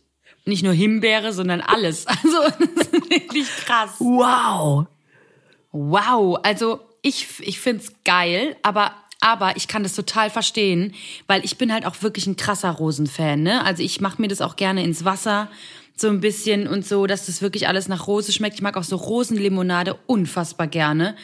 [0.45, 2.05] nicht nur Himbeere, sondern alles.
[2.23, 2.37] Also,
[2.75, 3.91] das ist wirklich krass.
[3.99, 4.85] Wow.
[5.71, 10.93] Wow, also ich, ich find's geil, aber, aber ich kann das total verstehen,
[11.27, 13.63] weil ich bin halt auch wirklich ein krasser Rosenfan, ne?
[13.65, 15.49] Also ich mache mir das auch gerne ins Wasser,
[15.97, 18.55] so ein bisschen und so, dass das wirklich alles nach Rose schmeckt.
[18.55, 21.15] Ich mag auch so Rosenlimonade unfassbar gerne.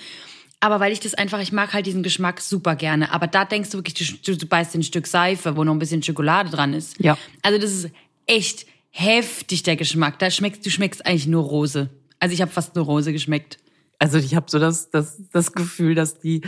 [0.62, 3.12] Aber weil ich das einfach, ich mag halt diesen Geschmack super gerne.
[3.12, 6.04] Aber da denkst du wirklich, du, du beißt ein Stück Seife, wo noch ein bisschen
[6.04, 7.04] Schokolade dran ist.
[7.04, 7.18] Ja.
[7.42, 7.90] Also das ist
[8.28, 10.20] echt heftig, der Geschmack.
[10.20, 11.90] Da schmeckst, du schmeckst eigentlich nur Rose.
[12.20, 13.58] Also ich habe fast nur Rose geschmeckt.
[13.98, 16.42] Also ich habe so das, das, das Gefühl, dass die,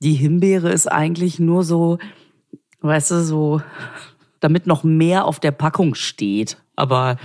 [0.00, 1.98] die Himbeere ist eigentlich nur so,
[2.80, 3.62] weißt du, so,
[4.40, 6.56] damit noch mehr auf der Packung steht.
[6.76, 7.18] Aber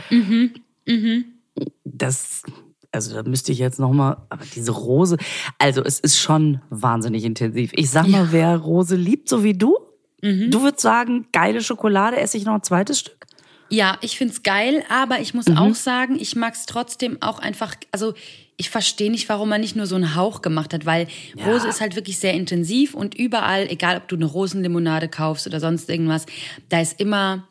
[1.86, 2.44] das,
[2.92, 5.18] also da müsste ich jetzt noch mal, aber diese Rose,
[5.58, 7.72] also es ist schon wahnsinnig intensiv.
[7.76, 9.78] Ich sag mal, wer Rose liebt, so wie du,
[10.22, 13.26] du würdest sagen, geile Schokolade, esse ich noch ein zweites Stück?
[13.70, 18.16] Ja, ich find's geil, aber ich muss auch sagen, ich mag's trotzdem auch einfach, also
[18.58, 21.08] ich verstehe nicht, warum man nicht nur so einen Hauch gemacht hat, weil
[21.46, 25.60] Rose ist halt wirklich sehr intensiv und überall, egal ob du eine Rosenlimonade kaufst oder
[25.60, 26.26] sonst irgendwas,
[26.68, 27.48] da ist immer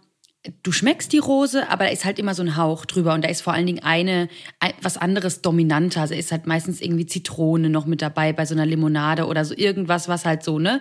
[0.62, 3.28] du schmeckst die Rose, aber da ist halt immer so ein Hauch drüber und da
[3.28, 4.28] ist vor allen Dingen eine,
[4.60, 6.02] ein, was anderes dominanter.
[6.02, 9.54] Also ist halt meistens irgendwie Zitrone noch mit dabei bei so einer Limonade oder so
[9.56, 10.80] irgendwas, was halt so, ne?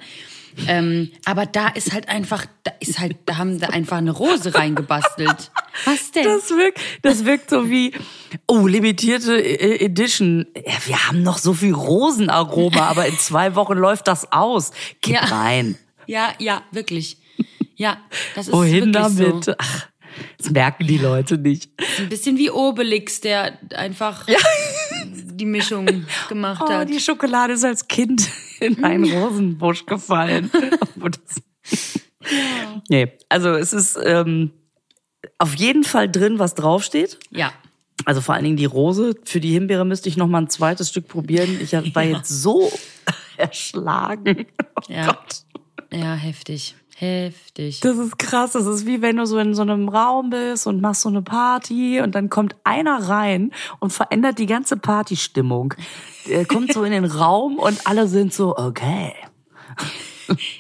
[0.67, 4.55] Ähm, aber da ist halt einfach, da ist halt, da haben sie einfach eine Rose
[4.55, 5.51] reingebastelt.
[5.85, 6.23] Was denn?
[6.23, 7.93] Das wirkt, das wirkt so wie,
[8.47, 10.47] oh, limitierte äh, Edition.
[10.55, 14.71] Ja, wir haben noch so viel Rosenaroma, aber in zwei Wochen läuft das aus.
[15.01, 15.25] Gib Ja.
[15.25, 15.77] rein.
[16.07, 17.17] Ja, ja, wirklich.
[17.77, 17.97] Ja,
[18.35, 19.45] das ist Wohin damit?
[19.45, 19.53] so.
[19.57, 19.87] Ach,
[20.37, 21.69] das merken die Leute nicht.
[21.99, 24.25] Ein bisschen wie Obelix, der einfach
[25.05, 26.89] die Mischung gemacht Oh, hat.
[26.89, 28.27] die Schokolade ist als Kind
[28.59, 30.51] in einen Rosenbusch gefallen.
[30.99, 31.43] Das-
[32.89, 34.51] Nee, also es ist ähm,
[35.37, 37.19] auf jeden Fall drin, was draufsteht.
[37.31, 37.53] Ja.
[38.05, 39.15] Also vor allen Dingen die Rose.
[39.23, 41.57] Für die Himbeere müsste ich noch mal ein zweites Stück probieren.
[41.61, 42.69] Ich war jetzt so
[43.37, 44.45] erschlagen.
[44.75, 45.05] Oh Ja.
[45.07, 45.43] Gott.
[45.93, 46.75] Ja, heftig.
[46.99, 47.79] Heftig.
[47.81, 48.53] Das ist krass.
[48.53, 51.21] Das ist wie wenn du so in so einem Raum bist und machst so eine
[51.21, 55.75] Party und dann kommt einer rein und verändert die ganze Partystimmung.
[56.27, 59.13] Er kommt so in den Raum und alle sind so, okay.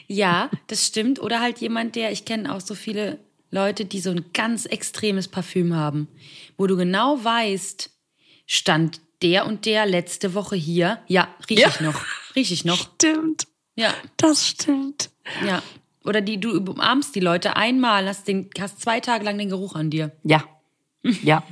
[0.05, 1.19] Ja, das stimmt.
[1.19, 3.17] Oder halt jemand, der, ich kenne auch so viele
[3.49, 6.07] Leute, die so ein ganz extremes Parfüm haben,
[6.55, 7.89] wo du genau weißt,
[8.45, 10.99] stand der und der letzte Woche hier.
[11.07, 11.69] Ja, riech Ja.
[11.69, 11.99] ich noch.
[12.35, 12.77] Riech ich noch.
[12.95, 13.47] Stimmt.
[13.75, 15.09] Ja, Das stimmt.
[15.43, 15.63] ja.
[16.07, 19.75] Oder die, du umarmst die Leute einmal, hast, den, hast zwei Tage lang den Geruch
[19.75, 20.11] an dir.
[20.23, 20.43] Ja.
[21.23, 21.43] Ja.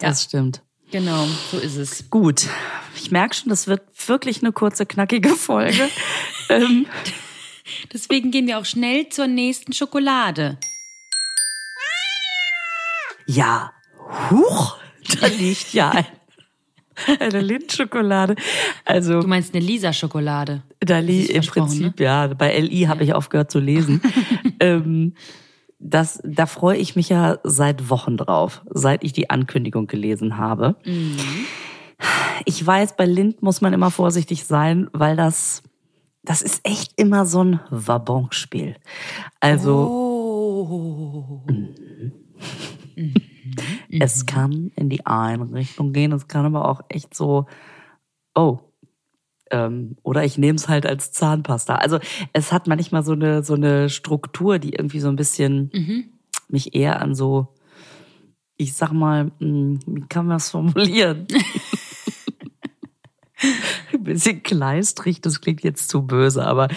[0.00, 0.62] Das stimmt.
[0.90, 2.10] Genau, so ist es.
[2.10, 2.46] Gut.
[2.96, 5.88] Ich merke schon, das wird wirklich eine kurze, knackige Folge.
[6.48, 6.86] ähm,
[7.92, 10.58] Deswegen gehen wir auch schnell zur nächsten Schokolade.
[13.26, 13.72] ja.
[14.30, 14.76] Huch.
[15.20, 16.06] Da liegt ja ein,
[17.20, 18.36] eine Lindschokolade.
[18.84, 20.62] Also Du meinst eine Lisa-Schokolade.
[20.80, 22.26] Da li ist im versprochen, Prinzip, ja.
[22.28, 24.00] Bei LI habe ich aufgehört zu lesen.
[24.60, 25.14] ähm,
[25.78, 30.76] das, da freue ich mich ja seit Wochen drauf, seit ich die Ankündigung gelesen habe.
[32.44, 35.62] Ich weiß, bei Lind muss man immer vorsichtig sein, weil das,
[36.22, 38.76] das ist echt immer so ein Wabonspiel.
[39.40, 40.04] Also,
[40.58, 41.42] Oh.
[44.00, 47.46] Es kann in die eine Richtung gehen, es kann aber auch echt so,
[48.34, 48.58] oh,
[49.50, 51.76] ähm, oder ich nehme es halt als Zahnpasta.
[51.76, 51.98] Also
[52.32, 55.70] es hat manchmal so eine so eine Struktur, die irgendwie so ein bisschen
[56.48, 57.54] mich eher an so,
[58.56, 61.26] ich sag mal, mh, wie kann man es formulieren?
[64.06, 66.68] bisschen kleistrig, das klingt jetzt zu böse, aber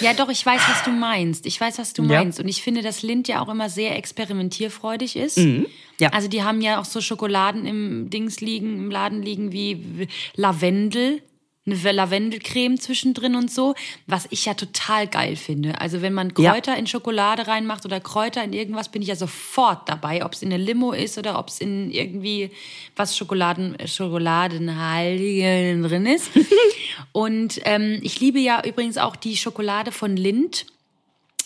[0.00, 1.46] Ja, doch, ich weiß, was du meinst.
[1.46, 2.20] Ich weiß, was du Ja.
[2.20, 2.40] meinst.
[2.40, 5.38] Und ich finde, dass Lind ja auch immer sehr experimentierfreudig ist.
[5.38, 5.66] Mhm.
[6.00, 6.10] Ja.
[6.10, 11.22] Also die haben ja auch so Schokoladen im Dings liegen, im Laden liegen wie Lavendel.
[11.66, 13.74] Eine Lavendelcreme zwischendrin und so,
[14.06, 15.80] was ich ja total geil finde.
[15.80, 16.52] Also wenn man Ja.
[16.52, 20.42] Kräuter in Schokolade reinmacht oder Kräuter in irgendwas, bin ich ja sofort dabei, ob es
[20.42, 22.50] in eine Limo ist oder ob es in irgendwie
[22.96, 26.30] was Schokoladen, Schokoladenhaltigen drin ist.
[27.12, 30.66] und ähm, ich liebe ja übrigens auch die Schokolade von Lind,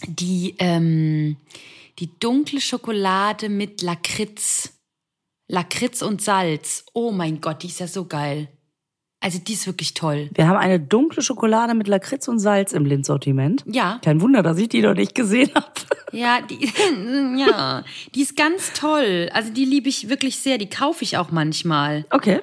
[0.07, 1.37] die, ähm,
[2.01, 4.73] die dunkle Schokolade mit Lakritz.
[5.47, 6.85] Lakritz und Salz.
[6.93, 8.49] Oh mein Gott, die ist ja so geil.
[9.21, 10.31] Also die ist wirklich toll.
[10.35, 13.65] wir haben eine dunkle Schokolade mit Lakritz und Salz im Lind-Sortiment.
[13.67, 15.73] Ja, Kein Wunder, dass ich die noch nicht gesehen habe.
[16.13, 16.71] ja, die,
[17.37, 19.29] ja, die ist ganz toll.
[19.33, 20.57] Also die liebe ich wirklich sehr.
[20.59, 22.07] Die kaufe ich auch manchmal.
[22.11, 22.41] Okay.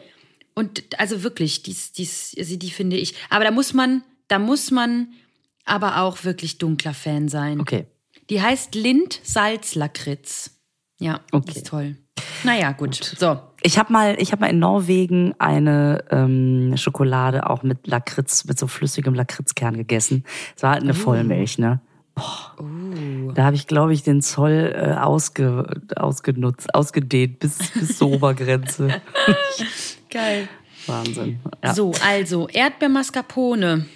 [0.53, 3.15] Und also wirklich, dies, dies, also die finde ich.
[3.29, 5.07] Aber da muss man, da muss man
[5.63, 7.59] aber auch wirklich dunkler Fan sein.
[7.61, 7.85] Okay.
[8.29, 10.51] Die heißt Lind Salzlakritz.
[10.99, 11.53] Ja, Okay.
[11.55, 11.95] ist toll.
[12.43, 12.95] Naja, gut.
[13.17, 13.39] So.
[13.65, 18.59] Ich habe mal, ich habe mal in Norwegen eine ähm, Schokolade auch mit Lakritz, mit
[18.59, 20.23] so flüssigem Lakritzkern gegessen.
[20.55, 21.79] Es war halt eine Vollmilch, ne?
[22.13, 22.53] Boah.
[23.33, 29.01] Da habe ich, glaube ich, den Zoll äh, ausge, ausgenutzt, ausgedehnt bis bis zur Obergrenze.
[30.11, 30.47] Geil.
[30.85, 31.39] Wahnsinn.
[31.63, 31.73] Ja.
[31.73, 33.87] So, also Erdbeermascarpone.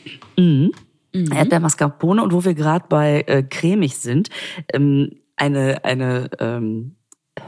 [1.13, 4.29] Erdbeermascarpone und wo wir gerade bei äh, cremig sind,
[4.73, 6.95] ähm, eine eine ähm,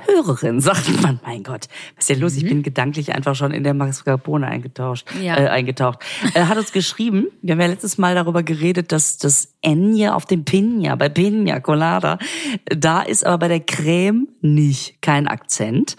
[0.06, 2.36] Hörerin, sagt man, mein Gott, was ist denn los?
[2.36, 5.38] Ich bin gedanklich einfach schon in der Mascarpone eingetauscht, Ja.
[5.38, 6.00] äh, eingetaucht.
[6.34, 10.26] Er hat uns geschrieben, wir haben ja letztes Mal darüber geredet, dass das N auf
[10.26, 12.18] dem Pina, bei Pina Colada,
[12.66, 15.96] da ist aber bei der Creme nicht, kein Akzent.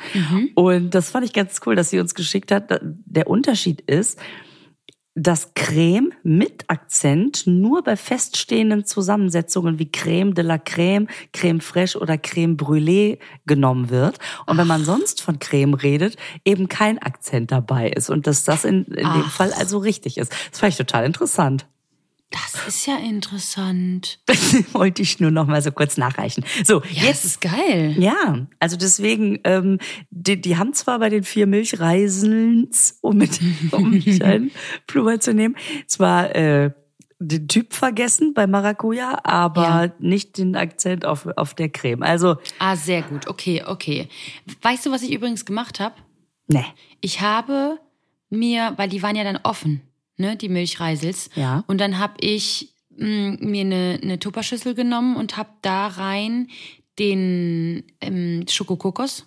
[0.54, 2.80] Und das fand ich ganz cool, dass sie uns geschickt hat.
[2.82, 4.18] Der Unterschied ist,
[5.14, 11.98] dass Creme mit Akzent nur bei feststehenden Zusammensetzungen wie Creme de la Creme, Creme fraiche
[11.98, 14.18] oder Creme brûlée genommen wird.
[14.46, 18.08] Und wenn man sonst von Creme redet, eben kein Akzent dabei ist.
[18.08, 19.22] Und dass das in, in dem.
[19.32, 20.32] Fall also richtig ist.
[20.50, 21.66] Das fand ich total interessant.
[22.32, 24.20] Das ist ja interessant.
[24.72, 26.44] Wollte ich nur noch mal so kurz nachreichen.
[26.64, 27.94] So, Ja, jetzt das ist geil.
[27.98, 29.78] Ja, also deswegen, ähm,
[30.10, 33.40] die, die haben zwar bei den vier Milchreisens, um mit
[33.72, 34.50] um nicht einen
[34.86, 35.56] Plural zu nehmen,
[35.86, 36.70] zwar äh,
[37.18, 39.92] den Typ vergessen bei Maracuja, aber Ja.
[40.00, 42.02] nicht den Akzent auf, auf der Creme.
[42.02, 43.28] Also, Ah, sehr gut.
[43.28, 44.08] Okay, okay.
[44.62, 45.94] Weißt du, was ich übrigens gemacht habe?
[46.48, 46.64] ne.
[47.00, 47.78] Ich habe
[48.30, 49.82] mir, weil die waren ja dann offen,
[50.16, 51.30] ne, die Milchreisels.
[51.34, 51.64] Ja.
[51.66, 56.48] Und dann habe ich mh, mir eine, eine Tupperschüssel genommen und habe da rein
[56.98, 59.26] den ähm, Schokokokos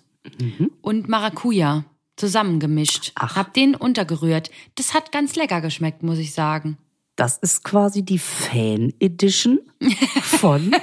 [0.82, 1.84] und Maracuja
[2.16, 3.12] zusammengemischt.
[3.14, 3.36] Ach.
[3.36, 4.50] Hab den untergerührt.
[4.74, 6.78] Das hat ganz lecker geschmeckt, muss ich sagen.
[7.14, 9.60] Das ist quasi die Fan Edition
[10.22, 10.74] von.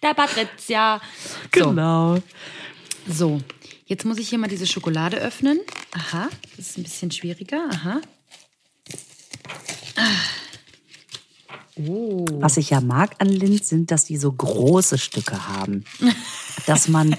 [0.00, 1.00] Da Patricia.
[1.54, 2.18] So, genau.
[3.08, 3.40] so.
[3.86, 5.60] Jetzt muss ich hier mal diese Schokolade öffnen.
[5.92, 7.68] Aha, das ist ein bisschen schwieriger.
[7.70, 8.00] Aha.
[11.76, 12.26] Oh.
[12.32, 15.84] Was ich ja mag an Lindt sind, dass die so große Stücke haben.
[16.66, 17.16] dass man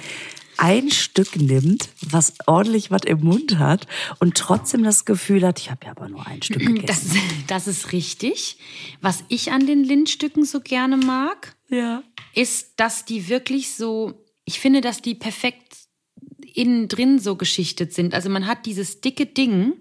[0.57, 3.87] ein Stück nimmt, was ordentlich was im Mund hat
[4.19, 7.19] und trotzdem das Gefühl hat, ich habe ja aber nur ein Stück gegessen.
[7.47, 8.57] Das, das ist richtig.
[9.01, 12.03] Was ich an den Lindstücken so gerne mag, ja.
[12.35, 15.73] ist, dass die wirklich so, ich finde, dass die perfekt
[16.53, 18.13] innen drin so geschichtet sind.
[18.13, 19.73] Also man hat dieses dicke Ding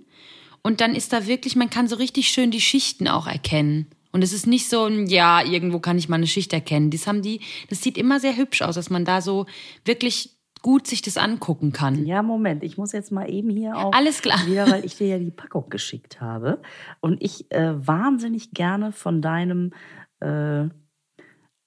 [0.62, 3.86] und dann ist da wirklich, man kann so richtig schön die Schichten auch erkennen.
[4.12, 6.90] Und es ist nicht so ein, ja, irgendwo kann ich mal eine Schicht erkennen.
[6.90, 7.40] Das haben die,
[7.70, 9.46] das sieht immer sehr hübsch aus, dass man da so
[9.84, 12.06] wirklich gut sich das angucken kann.
[12.06, 14.46] Ja, Moment, ich muss jetzt mal eben hier auch Alles klar.
[14.46, 16.60] wieder, weil ich dir ja die Packung geschickt habe
[17.00, 19.72] und ich äh, wahnsinnig gerne von deinem
[20.20, 20.68] äh,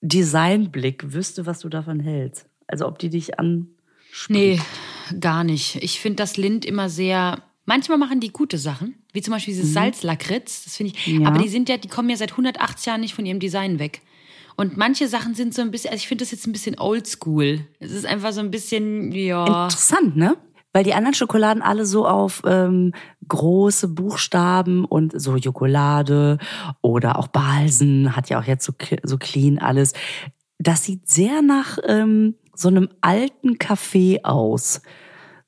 [0.02, 2.48] Designblick wüsste, was du davon hältst.
[2.68, 3.70] Also ob die dich an
[4.30, 4.62] Nee,
[5.20, 5.76] gar nicht.
[5.84, 7.44] Ich finde das Lind immer sehr.
[7.66, 10.66] Manchmal machen die gute Sachen, wie zum Beispiel dieses Salzlakritz.
[10.66, 11.08] Das finde ich.
[11.08, 11.28] Ja.
[11.28, 14.02] Aber die sind ja, die kommen ja seit 180 Jahren nicht von ihrem Design weg.
[14.56, 17.68] Und manche Sachen sind so ein bisschen, also ich finde das jetzt ein bisschen oldschool.
[17.80, 19.66] Es ist einfach so ein bisschen, ja.
[19.66, 20.38] Interessant, ne?
[20.72, 22.94] Weil die anderen Schokoladen alle so auf ähm,
[23.28, 26.38] große Buchstaben und so Schokolade
[26.82, 29.94] oder auch Balsen hat ja auch jetzt so, so clean alles.
[30.60, 34.82] Das sieht sehr nach ähm, so einem alten Café aus.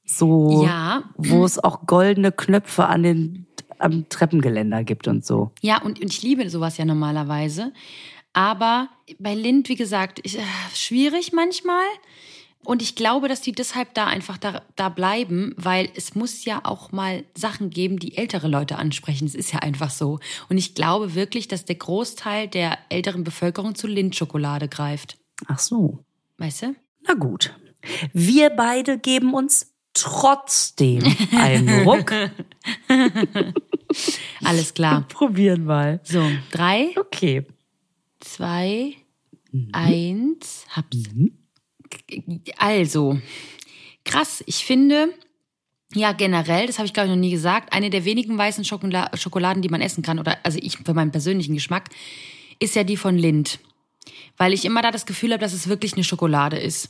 [0.10, 1.03] So, Ja.
[1.18, 3.45] wo es auch goldene Knöpfe an den,
[3.78, 5.51] am Treppengeländer gibt und so.
[5.62, 7.74] Ja, und, und ich liebe sowas ja normalerweise.
[8.34, 8.89] Aber
[9.20, 10.43] bei Lind, wie gesagt, ich, äh,
[10.74, 11.84] schwierig manchmal.
[12.64, 16.62] Und ich glaube, dass die deshalb da einfach da, da bleiben, weil es muss ja
[16.64, 19.26] auch mal Sachen geben, die ältere Leute ansprechen.
[19.26, 20.20] Es ist ja einfach so.
[20.49, 25.18] Und ich glaube wirklich, dass der Großteil der älteren Bevölkerung zu Lindschokolade greift.
[25.47, 25.99] Ach so.
[26.38, 26.76] Weißt du?
[27.08, 27.53] Na gut.
[28.14, 31.04] Wir beide geben uns trotzdem
[31.38, 32.12] einen Ruck.
[34.43, 35.06] Alles klar.
[35.08, 36.00] Probieren mal.
[36.04, 37.45] So, drei, Okay.
[38.20, 38.93] zwei,
[39.72, 40.98] eins, hab's.
[42.58, 43.20] Also,
[44.04, 45.14] krass, ich finde,
[45.93, 49.10] ja, generell, das habe ich glaube ich noch nie gesagt, eine der wenigen weißen Schokola
[49.16, 51.89] Schokoladen, die man essen kann, oder also ich für meinen persönlichen Geschmack,
[52.60, 53.60] ist ja die von Lind.
[54.36, 56.89] Weil ich immer da das Gefühl habe, dass es wirklich eine Schokolade ist.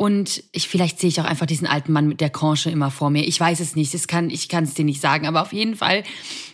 [0.00, 3.10] Und ich, vielleicht sehe ich auch einfach diesen alten Mann mit der Conche immer vor
[3.10, 3.28] mir.
[3.28, 5.26] Ich weiß es nicht, das kann, ich kann es dir nicht sagen.
[5.26, 6.04] Aber auf jeden Fall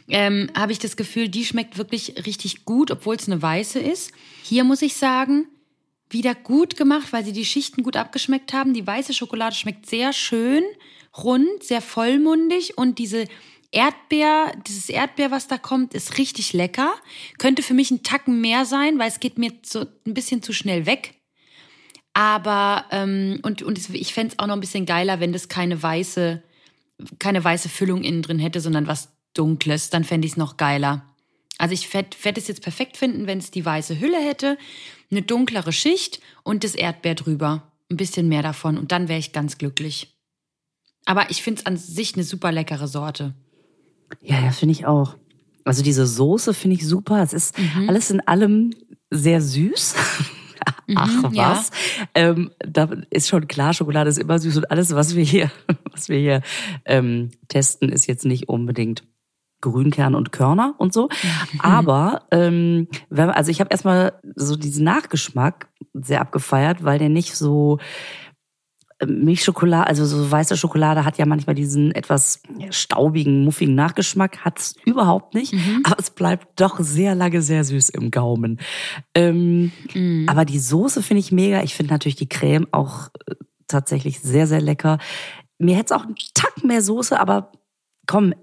[0.09, 4.11] ähm, habe ich das Gefühl, die schmeckt wirklich richtig gut, obwohl es eine weiße ist.
[4.43, 5.47] Hier muss ich sagen,
[6.11, 8.75] wieder gut gemacht, weil sie die Schichten gut abgeschmeckt haben.
[8.75, 10.65] Die weiße Schokolade schmeckt sehr schön,
[11.17, 13.29] rund, sehr vollmundig und diese
[13.71, 16.97] Erdbeer, dieses Erdbeer, was da kommt, ist richtig lecker.
[17.39, 20.53] Könnte für mich ein Tacken mehr sein, weil es geht mir so ein bisschen zu
[20.53, 21.16] schnell weg.
[22.17, 25.83] Aber, ähm, und, und es- ich fänd's auch noch ein bisschen geiler, wenn das keine
[25.83, 26.43] weiße,
[27.19, 29.91] keine weiße Füllung innen drin hätte, sondern was Dunkles.
[29.91, 31.05] Dann fände ich es noch geiler.
[31.59, 34.57] Also ich werde es jetzt perfekt finden, wenn es die weiße Hülle hätte,
[35.11, 37.71] eine dunklere Schicht und das Erdbeer drüber.
[37.91, 40.17] Ein bisschen mehr davon und dann wäre ich ganz glücklich.
[41.05, 43.35] Aber ich finde es an sich eine super leckere Sorte.
[44.23, 45.17] Ja, ja, finde ich auch.
[45.65, 47.23] Also diese Soße finde ich super.
[47.23, 47.55] Es ist
[47.89, 48.71] alles in allem
[49.11, 49.95] sehr süß.
[50.95, 51.35] Ach was.
[51.35, 51.65] ja.
[52.15, 55.51] Ähm, da ist schon klar, Schokolade ist immer süß und alles, was wir hier,
[55.93, 56.43] was wir hier
[56.85, 59.03] ähm, testen, ist jetzt nicht unbedingt
[59.61, 61.09] Grünkern und Körner und so.
[61.59, 67.35] Aber ähm, wenn, also ich habe erstmal so diesen Nachgeschmack sehr abgefeiert, weil der nicht
[67.35, 67.79] so
[69.05, 72.41] Milchschokolade, also so weiße Schokolade hat ja manchmal diesen etwas
[72.71, 78.11] staubigen, muffigen Nachgeschmack, hat's überhaupt nicht, aber es bleibt doch sehr lange sehr süß im
[78.11, 78.59] Gaumen.
[79.15, 79.71] Ähm,
[80.29, 81.63] Aber die Soße finde ich mega.
[81.63, 83.35] Ich finde natürlich die Creme auch äh,
[83.67, 84.99] tatsächlich sehr, sehr lecker.
[85.59, 87.53] Mir hätte es auch einen Tack mehr Soße, aber
[88.07, 88.35] komm,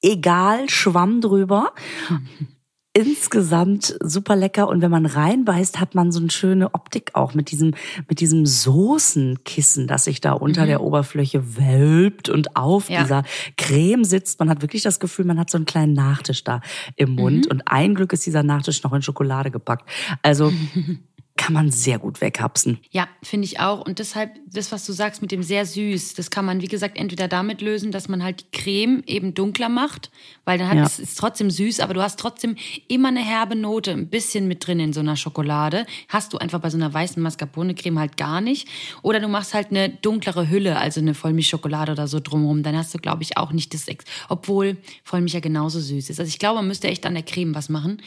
[0.00, 1.72] egal, Schwamm drüber.
[2.94, 7.50] insgesamt super lecker und wenn man reinbeißt, hat man so eine schöne Optik auch mit
[7.50, 7.74] diesem
[8.08, 10.66] mit diesem Soßenkissen, das sich da unter mhm.
[10.66, 13.02] der Oberfläche wölbt und auf ja.
[13.02, 13.22] dieser
[13.56, 14.40] Creme sitzt.
[14.40, 16.60] Man hat wirklich das Gefühl, man hat so einen kleinen Nachtisch da
[16.96, 17.50] im Mund mhm.
[17.50, 19.88] und ein Glück ist dieser Nachtisch noch in Schokolade gepackt.
[20.20, 20.52] Also
[21.36, 22.78] kann man sehr gut weghapsen.
[22.90, 23.84] Ja, finde ich auch.
[23.84, 26.98] Und deshalb, das, was du sagst mit dem sehr süß, das kann man, wie gesagt,
[26.98, 30.10] entweder damit lösen, dass man halt die Creme eben dunkler macht,
[30.44, 30.84] weil dann hat ja.
[30.84, 32.56] es ist trotzdem süß, aber du hast trotzdem
[32.86, 35.86] immer eine herbe Note, ein bisschen mit drin in so einer Schokolade.
[36.08, 38.68] Hast du einfach bei so einer weißen Mascarpone-Creme halt gar nicht.
[39.02, 42.62] Oder du machst halt eine dunklere Hülle, also eine Vollmilchschokolade oder so drumherum.
[42.62, 46.20] Dann hast du, glaube ich, auch nicht das, Ex obwohl Vollmilch ja genauso süß ist.
[46.20, 48.02] Also ich glaube, man müsste echt an der Creme was machen.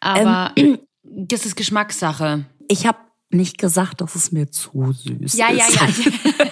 [0.00, 2.44] Aber ähm, das ist Geschmackssache.
[2.68, 2.98] Ich habe
[3.30, 5.74] nicht gesagt, dass es mir zu süß ja, ist.
[5.74, 5.88] Ja, ja,
[6.38, 6.46] ja.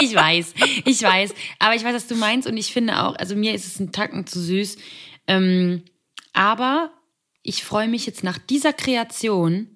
[0.00, 1.34] ich weiß, ich weiß.
[1.58, 3.92] Aber ich weiß, was du meinst und ich finde auch, also mir ist es ein
[3.92, 4.76] Tacken zu süß.
[5.26, 5.82] Ähm,
[6.32, 6.90] aber
[7.42, 9.68] ich freue mich jetzt nach dieser Kreation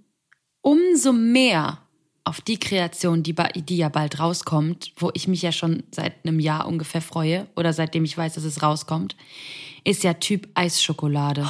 [0.61, 1.81] umso mehr
[2.25, 6.41] auf die Kreation, die, die ja bald rauskommt, wo ich mich ja schon seit einem
[6.41, 9.15] Jahr ungefähr freue oder seitdem ich weiß, dass es rauskommt
[9.85, 11.47] ist ja Typ Eisschokolade.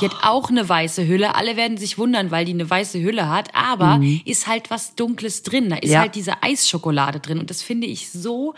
[0.00, 1.34] Die hat auch eine weiße Hülle.
[1.34, 4.20] Alle werden sich wundern, weil die eine weiße Hülle hat, aber mhm.
[4.24, 5.70] ist halt was Dunkles drin.
[5.70, 6.00] Da ist ja.
[6.00, 7.38] halt diese Eisschokolade drin.
[7.38, 8.54] Und das finde ich so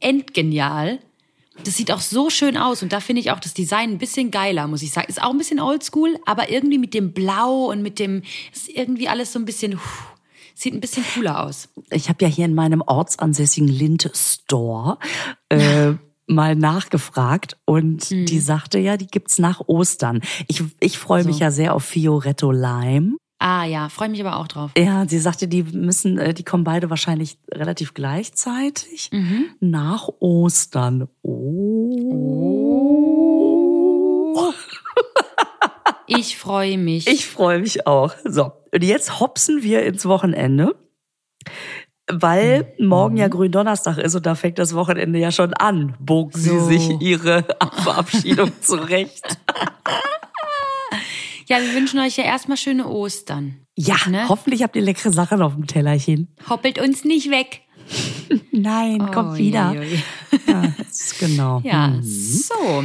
[0.00, 1.00] endgenial.
[1.64, 4.32] Das sieht auch so schön aus und da finde ich auch das Design ein bisschen
[4.32, 5.08] geiler, muss ich sagen.
[5.08, 9.08] Ist auch ein bisschen oldschool, aber irgendwie mit dem Blau und mit dem, ist irgendwie
[9.08, 9.78] alles so ein bisschen,
[10.56, 11.68] sieht ein bisschen cooler aus.
[11.90, 14.98] Ich habe ja hier in meinem ortsansässigen Lind Store
[15.48, 15.92] äh,
[16.26, 18.26] mal nachgefragt und mhm.
[18.26, 20.20] die sagte ja, die gibt's nach Ostern.
[20.48, 21.28] Ich, ich freue so.
[21.28, 23.16] mich ja sehr auf Fioretto Lime.
[23.38, 24.70] Ah ja, freue mich aber auch drauf.
[24.78, 29.50] Ja, sie sagte, die müssen, äh, die kommen beide wahrscheinlich relativ gleichzeitig mhm.
[29.60, 31.08] nach Ostern.
[31.22, 32.14] Oh.
[36.06, 37.06] Ich freue mich.
[37.06, 38.14] Ich freue mich auch.
[38.24, 40.74] So, und jetzt hopsen wir ins Wochenende
[42.10, 42.86] weil mhm.
[42.86, 46.60] morgen ja Gründonnerstag ist und da fängt das Wochenende ja schon an, bogen so.
[46.60, 47.44] sie sich ihre
[47.82, 49.24] Verabschiedung zurecht.
[51.46, 53.66] Ja, wir wünschen euch ja erstmal schöne Ostern.
[53.76, 54.30] Ja, ne?
[54.30, 56.34] hoffentlich habt ihr leckere Sachen auf dem Tellerchen.
[56.48, 57.60] Hoppelt uns nicht weg.
[58.50, 59.74] Nein, oh, kommt wieder.
[59.74, 59.98] Je, je.
[60.46, 60.72] Ja,
[61.20, 61.60] genau.
[61.62, 62.02] Ja, mhm.
[62.02, 62.84] so.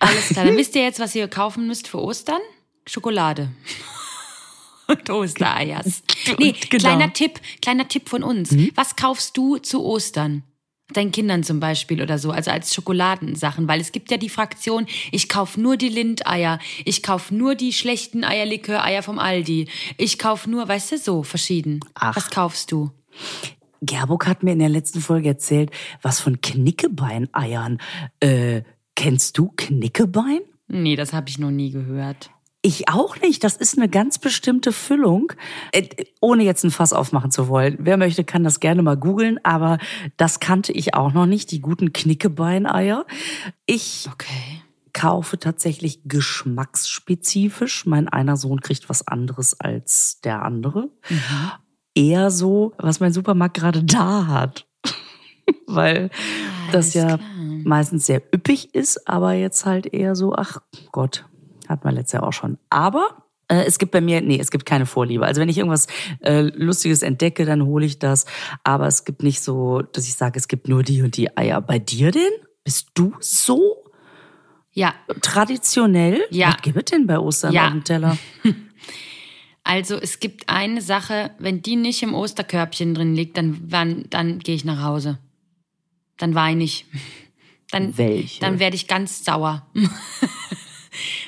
[0.00, 0.44] Alles klar.
[0.44, 2.40] Dann wisst ihr jetzt, was ihr kaufen müsst für Ostern?
[2.86, 3.48] Schokolade
[4.88, 6.02] und Ostereiers.
[6.38, 6.82] Nee, genau.
[6.82, 8.52] kleiner Tipp, kleiner Tipp von uns.
[8.52, 8.70] Mhm.
[8.74, 10.42] Was kaufst du zu Ostern?
[10.92, 14.86] Deinen Kindern zum Beispiel oder so, also als Schokoladensachen, weil es gibt ja die Fraktion,
[15.12, 20.46] ich kauf nur die Lindeier, ich kauf nur die schlechten Eierlikör-Eier vom Aldi, ich kauf
[20.46, 21.80] nur, weißt du, so verschieden.
[21.94, 22.14] Ach.
[22.14, 22.90] Was kaufst du?
[23.80, 25.70] Gerburg hat mir in der letzten Folge erzählt,
[26.02, 27.78] was von Knickebeineiern.
[28.20, 28.62] Äh,
[28.94, 30.40] kennst du Knickebein?
[30.68, 32.30] Nee, das habe ich noch nie gehört.
[32.66, 33.44] Ich auch nicht.
[33.44, 35.34] Das ist eine ganz bestimmte Füllung.
[35.72, 37.76] Äh, ohne jetzt ein Fass aufmachen zu wollen.
[37.78, 39.38] Wer möchte, kann das gerne mal googeln.
[39.42, 39.76] Aber
[40.16, 41.50] das kannte ich auch noch nicht.
[41.50, 43.04] Die guten Knickebeineier.
[43.66, 44.62] Ich okay.
[44.94, 47.84] kaufe tatsächlich geschmacksspezifisch.
[47.84, 50.88] Mein einer Sohn kriegt was anderes als der andere.
[51.10, 51.50] Mhm.
[51.94, 54.66] Eher so, was mein Supermarkt gerade da hat.
[55.66, 56.08] Weil
[56.72, 57.20] das ja klar.
[57.62, 60.62] meistens sehr üppig ist, aber jetzt halt eher so, ach
[60.92, 61.26] Gott,
[61.68, 62.58] hat man letztes Jahr auch schon.
[62.70, 65.24] Aber äh, es gibt bei mir, nee, es gibt keine Vorliebe.
[65.26, 65.86] Also wenn ich irgendwas
[66.22, 68.26] äh, Lustiges entdecke, dann hole ich das.
[68.62, 71.60] Aber es gibt nicht so, dass ich sage, es gibt nur die und die Eier.
[71.60, 72.32] Bei dir denn?
[72.64, 73.84] Bist du so?
[74.72, 74.94] Ja.
[75.20, 76.22] Traditionell?
[76.30, 76.48] Ja.
[76.48, 77.66] Was gibt es denn bei Ostern ja.
[77.66, 78.16] auf dem Teller?
[79.66, 84.38] Also es gibt eine Sache, wenn die nicht im Osterkörbchen drin liegt, dann, dann, dann
[84.38, 85.18] gehe ich nach Hause.
[86.18, 86.86] Dann weine ich.
[87.70, 88.40] Dann, Welche?
[88.40, 89.66] Dann werde ich ganz sauer.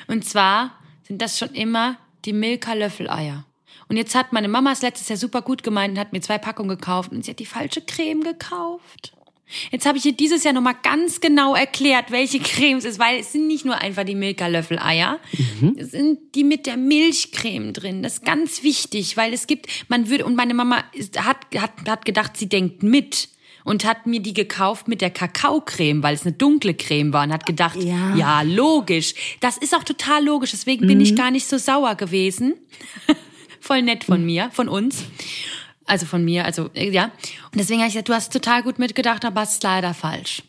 [0.07, 0.71] Und zwar
[1.03, 3.45] sind das schon immer die Milka Löffeleier.
[3.89, 6.37] Und jetzt hat meine Mama es letztes Jahr super gut gemeint und hat mir zwei
[6.37, 9.13] Packungen gekauft und sie hat die falsche Creme gekauft.
[9.71, 13.21] Jetzt habe ich ihr dieses Jahr nochmal ganz genau erklärt, welche Cremes es ist, weil
[13.21, 15.19] es sind nicht nur einfach die Milka Löffeleier,
[15.61, 15.75] mhm.
[15.77, 18.03] es sind die mit der Milchcreme drin.
[18.03, 20.83] Das ist ganz wichtig, weil es gibt, man würde, und meine Mama
[21.17, 23.29] hat, hat, hat gedacht, sie denkt mit
[23.67, 27.33] und hat mir die gekauft mit der Kakaocreme, weil es eine dunkle Creme war und
[27.33, 29.13] hat gedacht, ja, ja logisch.
[29.41, 30.87] Das ist auch total logisch, deswegen mhm.
[30.87, 31.15] bin ich mhm.
[31.17, 32.53] gar nicht so sauer gewesen.
[33.59, 35.03] Voll nett von mir, von uns.
[35.85, 37.11] Also von mir, also äh, ja.
[37.51, 40.43] Und deswegen habe ich gesagt, du hast total gut mitgedacht, aber es ist leider falsch.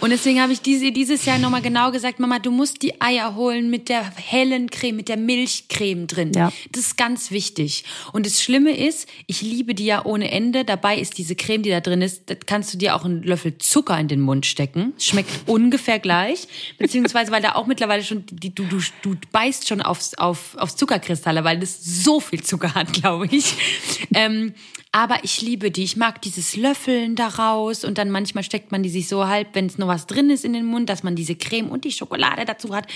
[0.00, 3.34] Und deswegen habe ich diese, dieses Jahr nochmal genau gesagt, Mama, du musst die Eier
[3.34, 6.32] holen mit der hellen Creme, mit der Milchcreme drin.
[6.34, 6.52] Ja.
[6.72, 7.84] Das ist ganz wichtig.
[8.12, 10.64] Und das Schlimme ist, ich liebe die ja ohne Ende.
[10.64, 13.58] Dabei ist diese Creme, die da drin ist, da kannst du dir auch einen Löffel
[13.58, 14.92] Zucker in den Mund stecken.
[14.98, 16.48] Schmeckt ungefähr gleich.
[16.78, 20.76] Beziehungsweise, weil da auch mittlerweile schon, die, du, du, du beißt schon aufs, auf, aufs
[20.76, 23.54] Zuckerkristalle, weil das so viel Zucker hat, glaube ich.
[24.14, 24.54] Ähm,
[24.94, 25.84] aber ich liebe die.
[25.84, 29.66] Ich mag dieses Löffeln daraus und dann manchmal steckt man die sich so halb, wenn
[29.66, 32.44] es nur was drin ist in den Mund, dass man diese Creme und die Schokolade
[32.44, 32.86] dazu hat.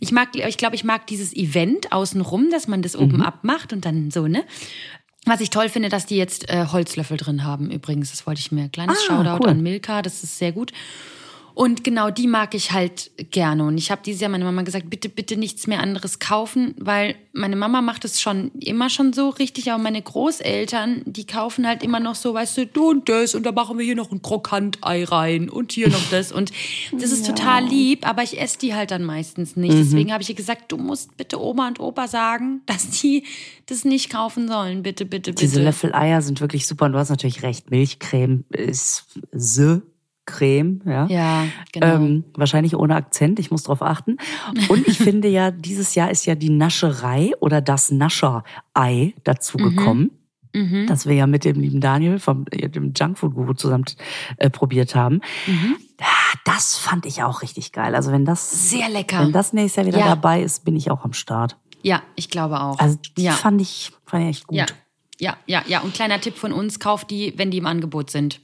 [0.00, 3.84] Ich mag, ich glaube, ich mag dieses Event außenrum, dass man das oben abmacht und
[3.84, 4.44] dann so, ne?
[5.28, 7.70] Was ich toll finde, dass die jetzt äh, Holzlöffel drin haben.
[7.72, 8.68] Übrigens, das wollte ich mir.
[8.68, 9.50] Kleines Ah, Shoutout cool.
[9.50, 10.72] an Milka, das ist sehr gut.
[11.56, 13.64] Und genau die mag ich halt gerne.
[13.64, 17.14] Und ich habe dieses Jahr meiner Mama gesagt, bitte, bitte nichts mehr anderes kaufen, weil
[17.32, 21.82] meine Mama macht es schon immer schon so richtig, aber meine Großeltern, die kaufen halt
[21.82, 24.20] immer noch so, weißt du, du und das und da machen wir hier noch ein
[24.20, 26.30] Krokantei rein und hier noch das.
[26.30, 26.52] Und
[26.92, 29.72] das ist total lieb, aber ich esse die halt dann meistens nicht.
[29.72, 29.78] Mhm.
[29.78, 33.24] Deswegen habe ich ihr gesagt, du musst bitte Oma und Opa sagen, dass die
[33.64, 34.82] das nicht kaufen sollen.
[34.82, 35.40] Bitte, bitte, bitte.
[35.40, 37.70] Diese Löffeleier sind wirklich super und du hast natürlich recht.
[37.70, 39.80] Milchcreme ist the
[40.26, 41.06] Creme, ja.
[41.06, 41.86] Ja, genau.
[41.94, 44.16] Ähm, wahrscheinlich ohne Akzent, ich muss drauf achten.
[44.68, 49.76] Und ich finde ja, dieses Jahr ist ja die Nascherei oder das Nascherei dazu Mhm.
[49.76, 50.10] gekommen.
[50.86, 53.84] Das wir ja mit dem lieben Daniel vom äh, dem Junkfood Guru zusammen
[54.38, 55.20] äh, probiert haben.
[55.46, 55.76] Mhm.
[56.00, 56.04] Ah,
[56.46, 57.94] Das fand ich auch richtig geil.
[57.94, 59.20] Also wenn das Sehr lecker.
[59.20, 60.08] wenn das nächstes Jahr wieder Ja.
[60.14, 61.58] dabei ist, bin ich auch am Start.
[61.82, 62.78] Ja, ich glaube auch.
[62.78, 63.32] Also die ja.
[63.32, 64.56] fand ich fand ich echt gut.
[64.56, 64.66] Ja,
[65.20, 65.80] ja, ja, ja.
[65.82, 68.40] Und kleiner Tipp von uns, kauft die, wenn die im Angebot sind.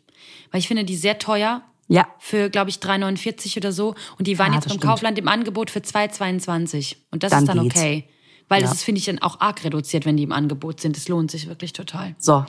[0.50, 1.62] Weil ich finde die sehr teuer.
[1.88, 2.06] Ja.
[2.18, 3.94] Für, glaube ich, 3,49 oder so.
[4.18, 4.84] Und die waren Ah, jetzt beim stimmt.
[4.84, 6.96] Kaufland im Angebot für 2,22.
[7.10, 7.76] Und das Dann ist dann geht's.
[7.76, 8.04] okay.
[8.48, 8.68] Weil Ja.
[8.68, 10.96] das ist, finde ich, dann auch arg reduziert, wenn die im Angebot sind.
[10.96, 12.14] Das lohnt sich wirklich total.
[12.18, 12.44] So,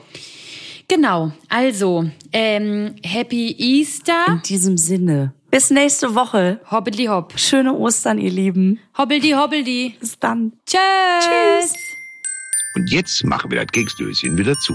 [0.86, 1.32] Genau.
[1.48, 4.26] Also, ähm, Happy Easter.
[4.28, 5.32] in diesem Sinne.
[5.50, 6.60] Bis nächste Woche.
[6.70, 7.38] Hobbidi hopp.
[7.38, 8.80] Schöne Ostern, ihr Lieben.
[8.98, 9.96] Hobbidi hobbidi.
[9.98, 10.52] Bis dann.
[10.66, 10.80] Tschüss.
[11.20, 11.74] Tschüss.
[12.74, 14.74] Und jetzt machen wir das Keksdöschen wieder zu.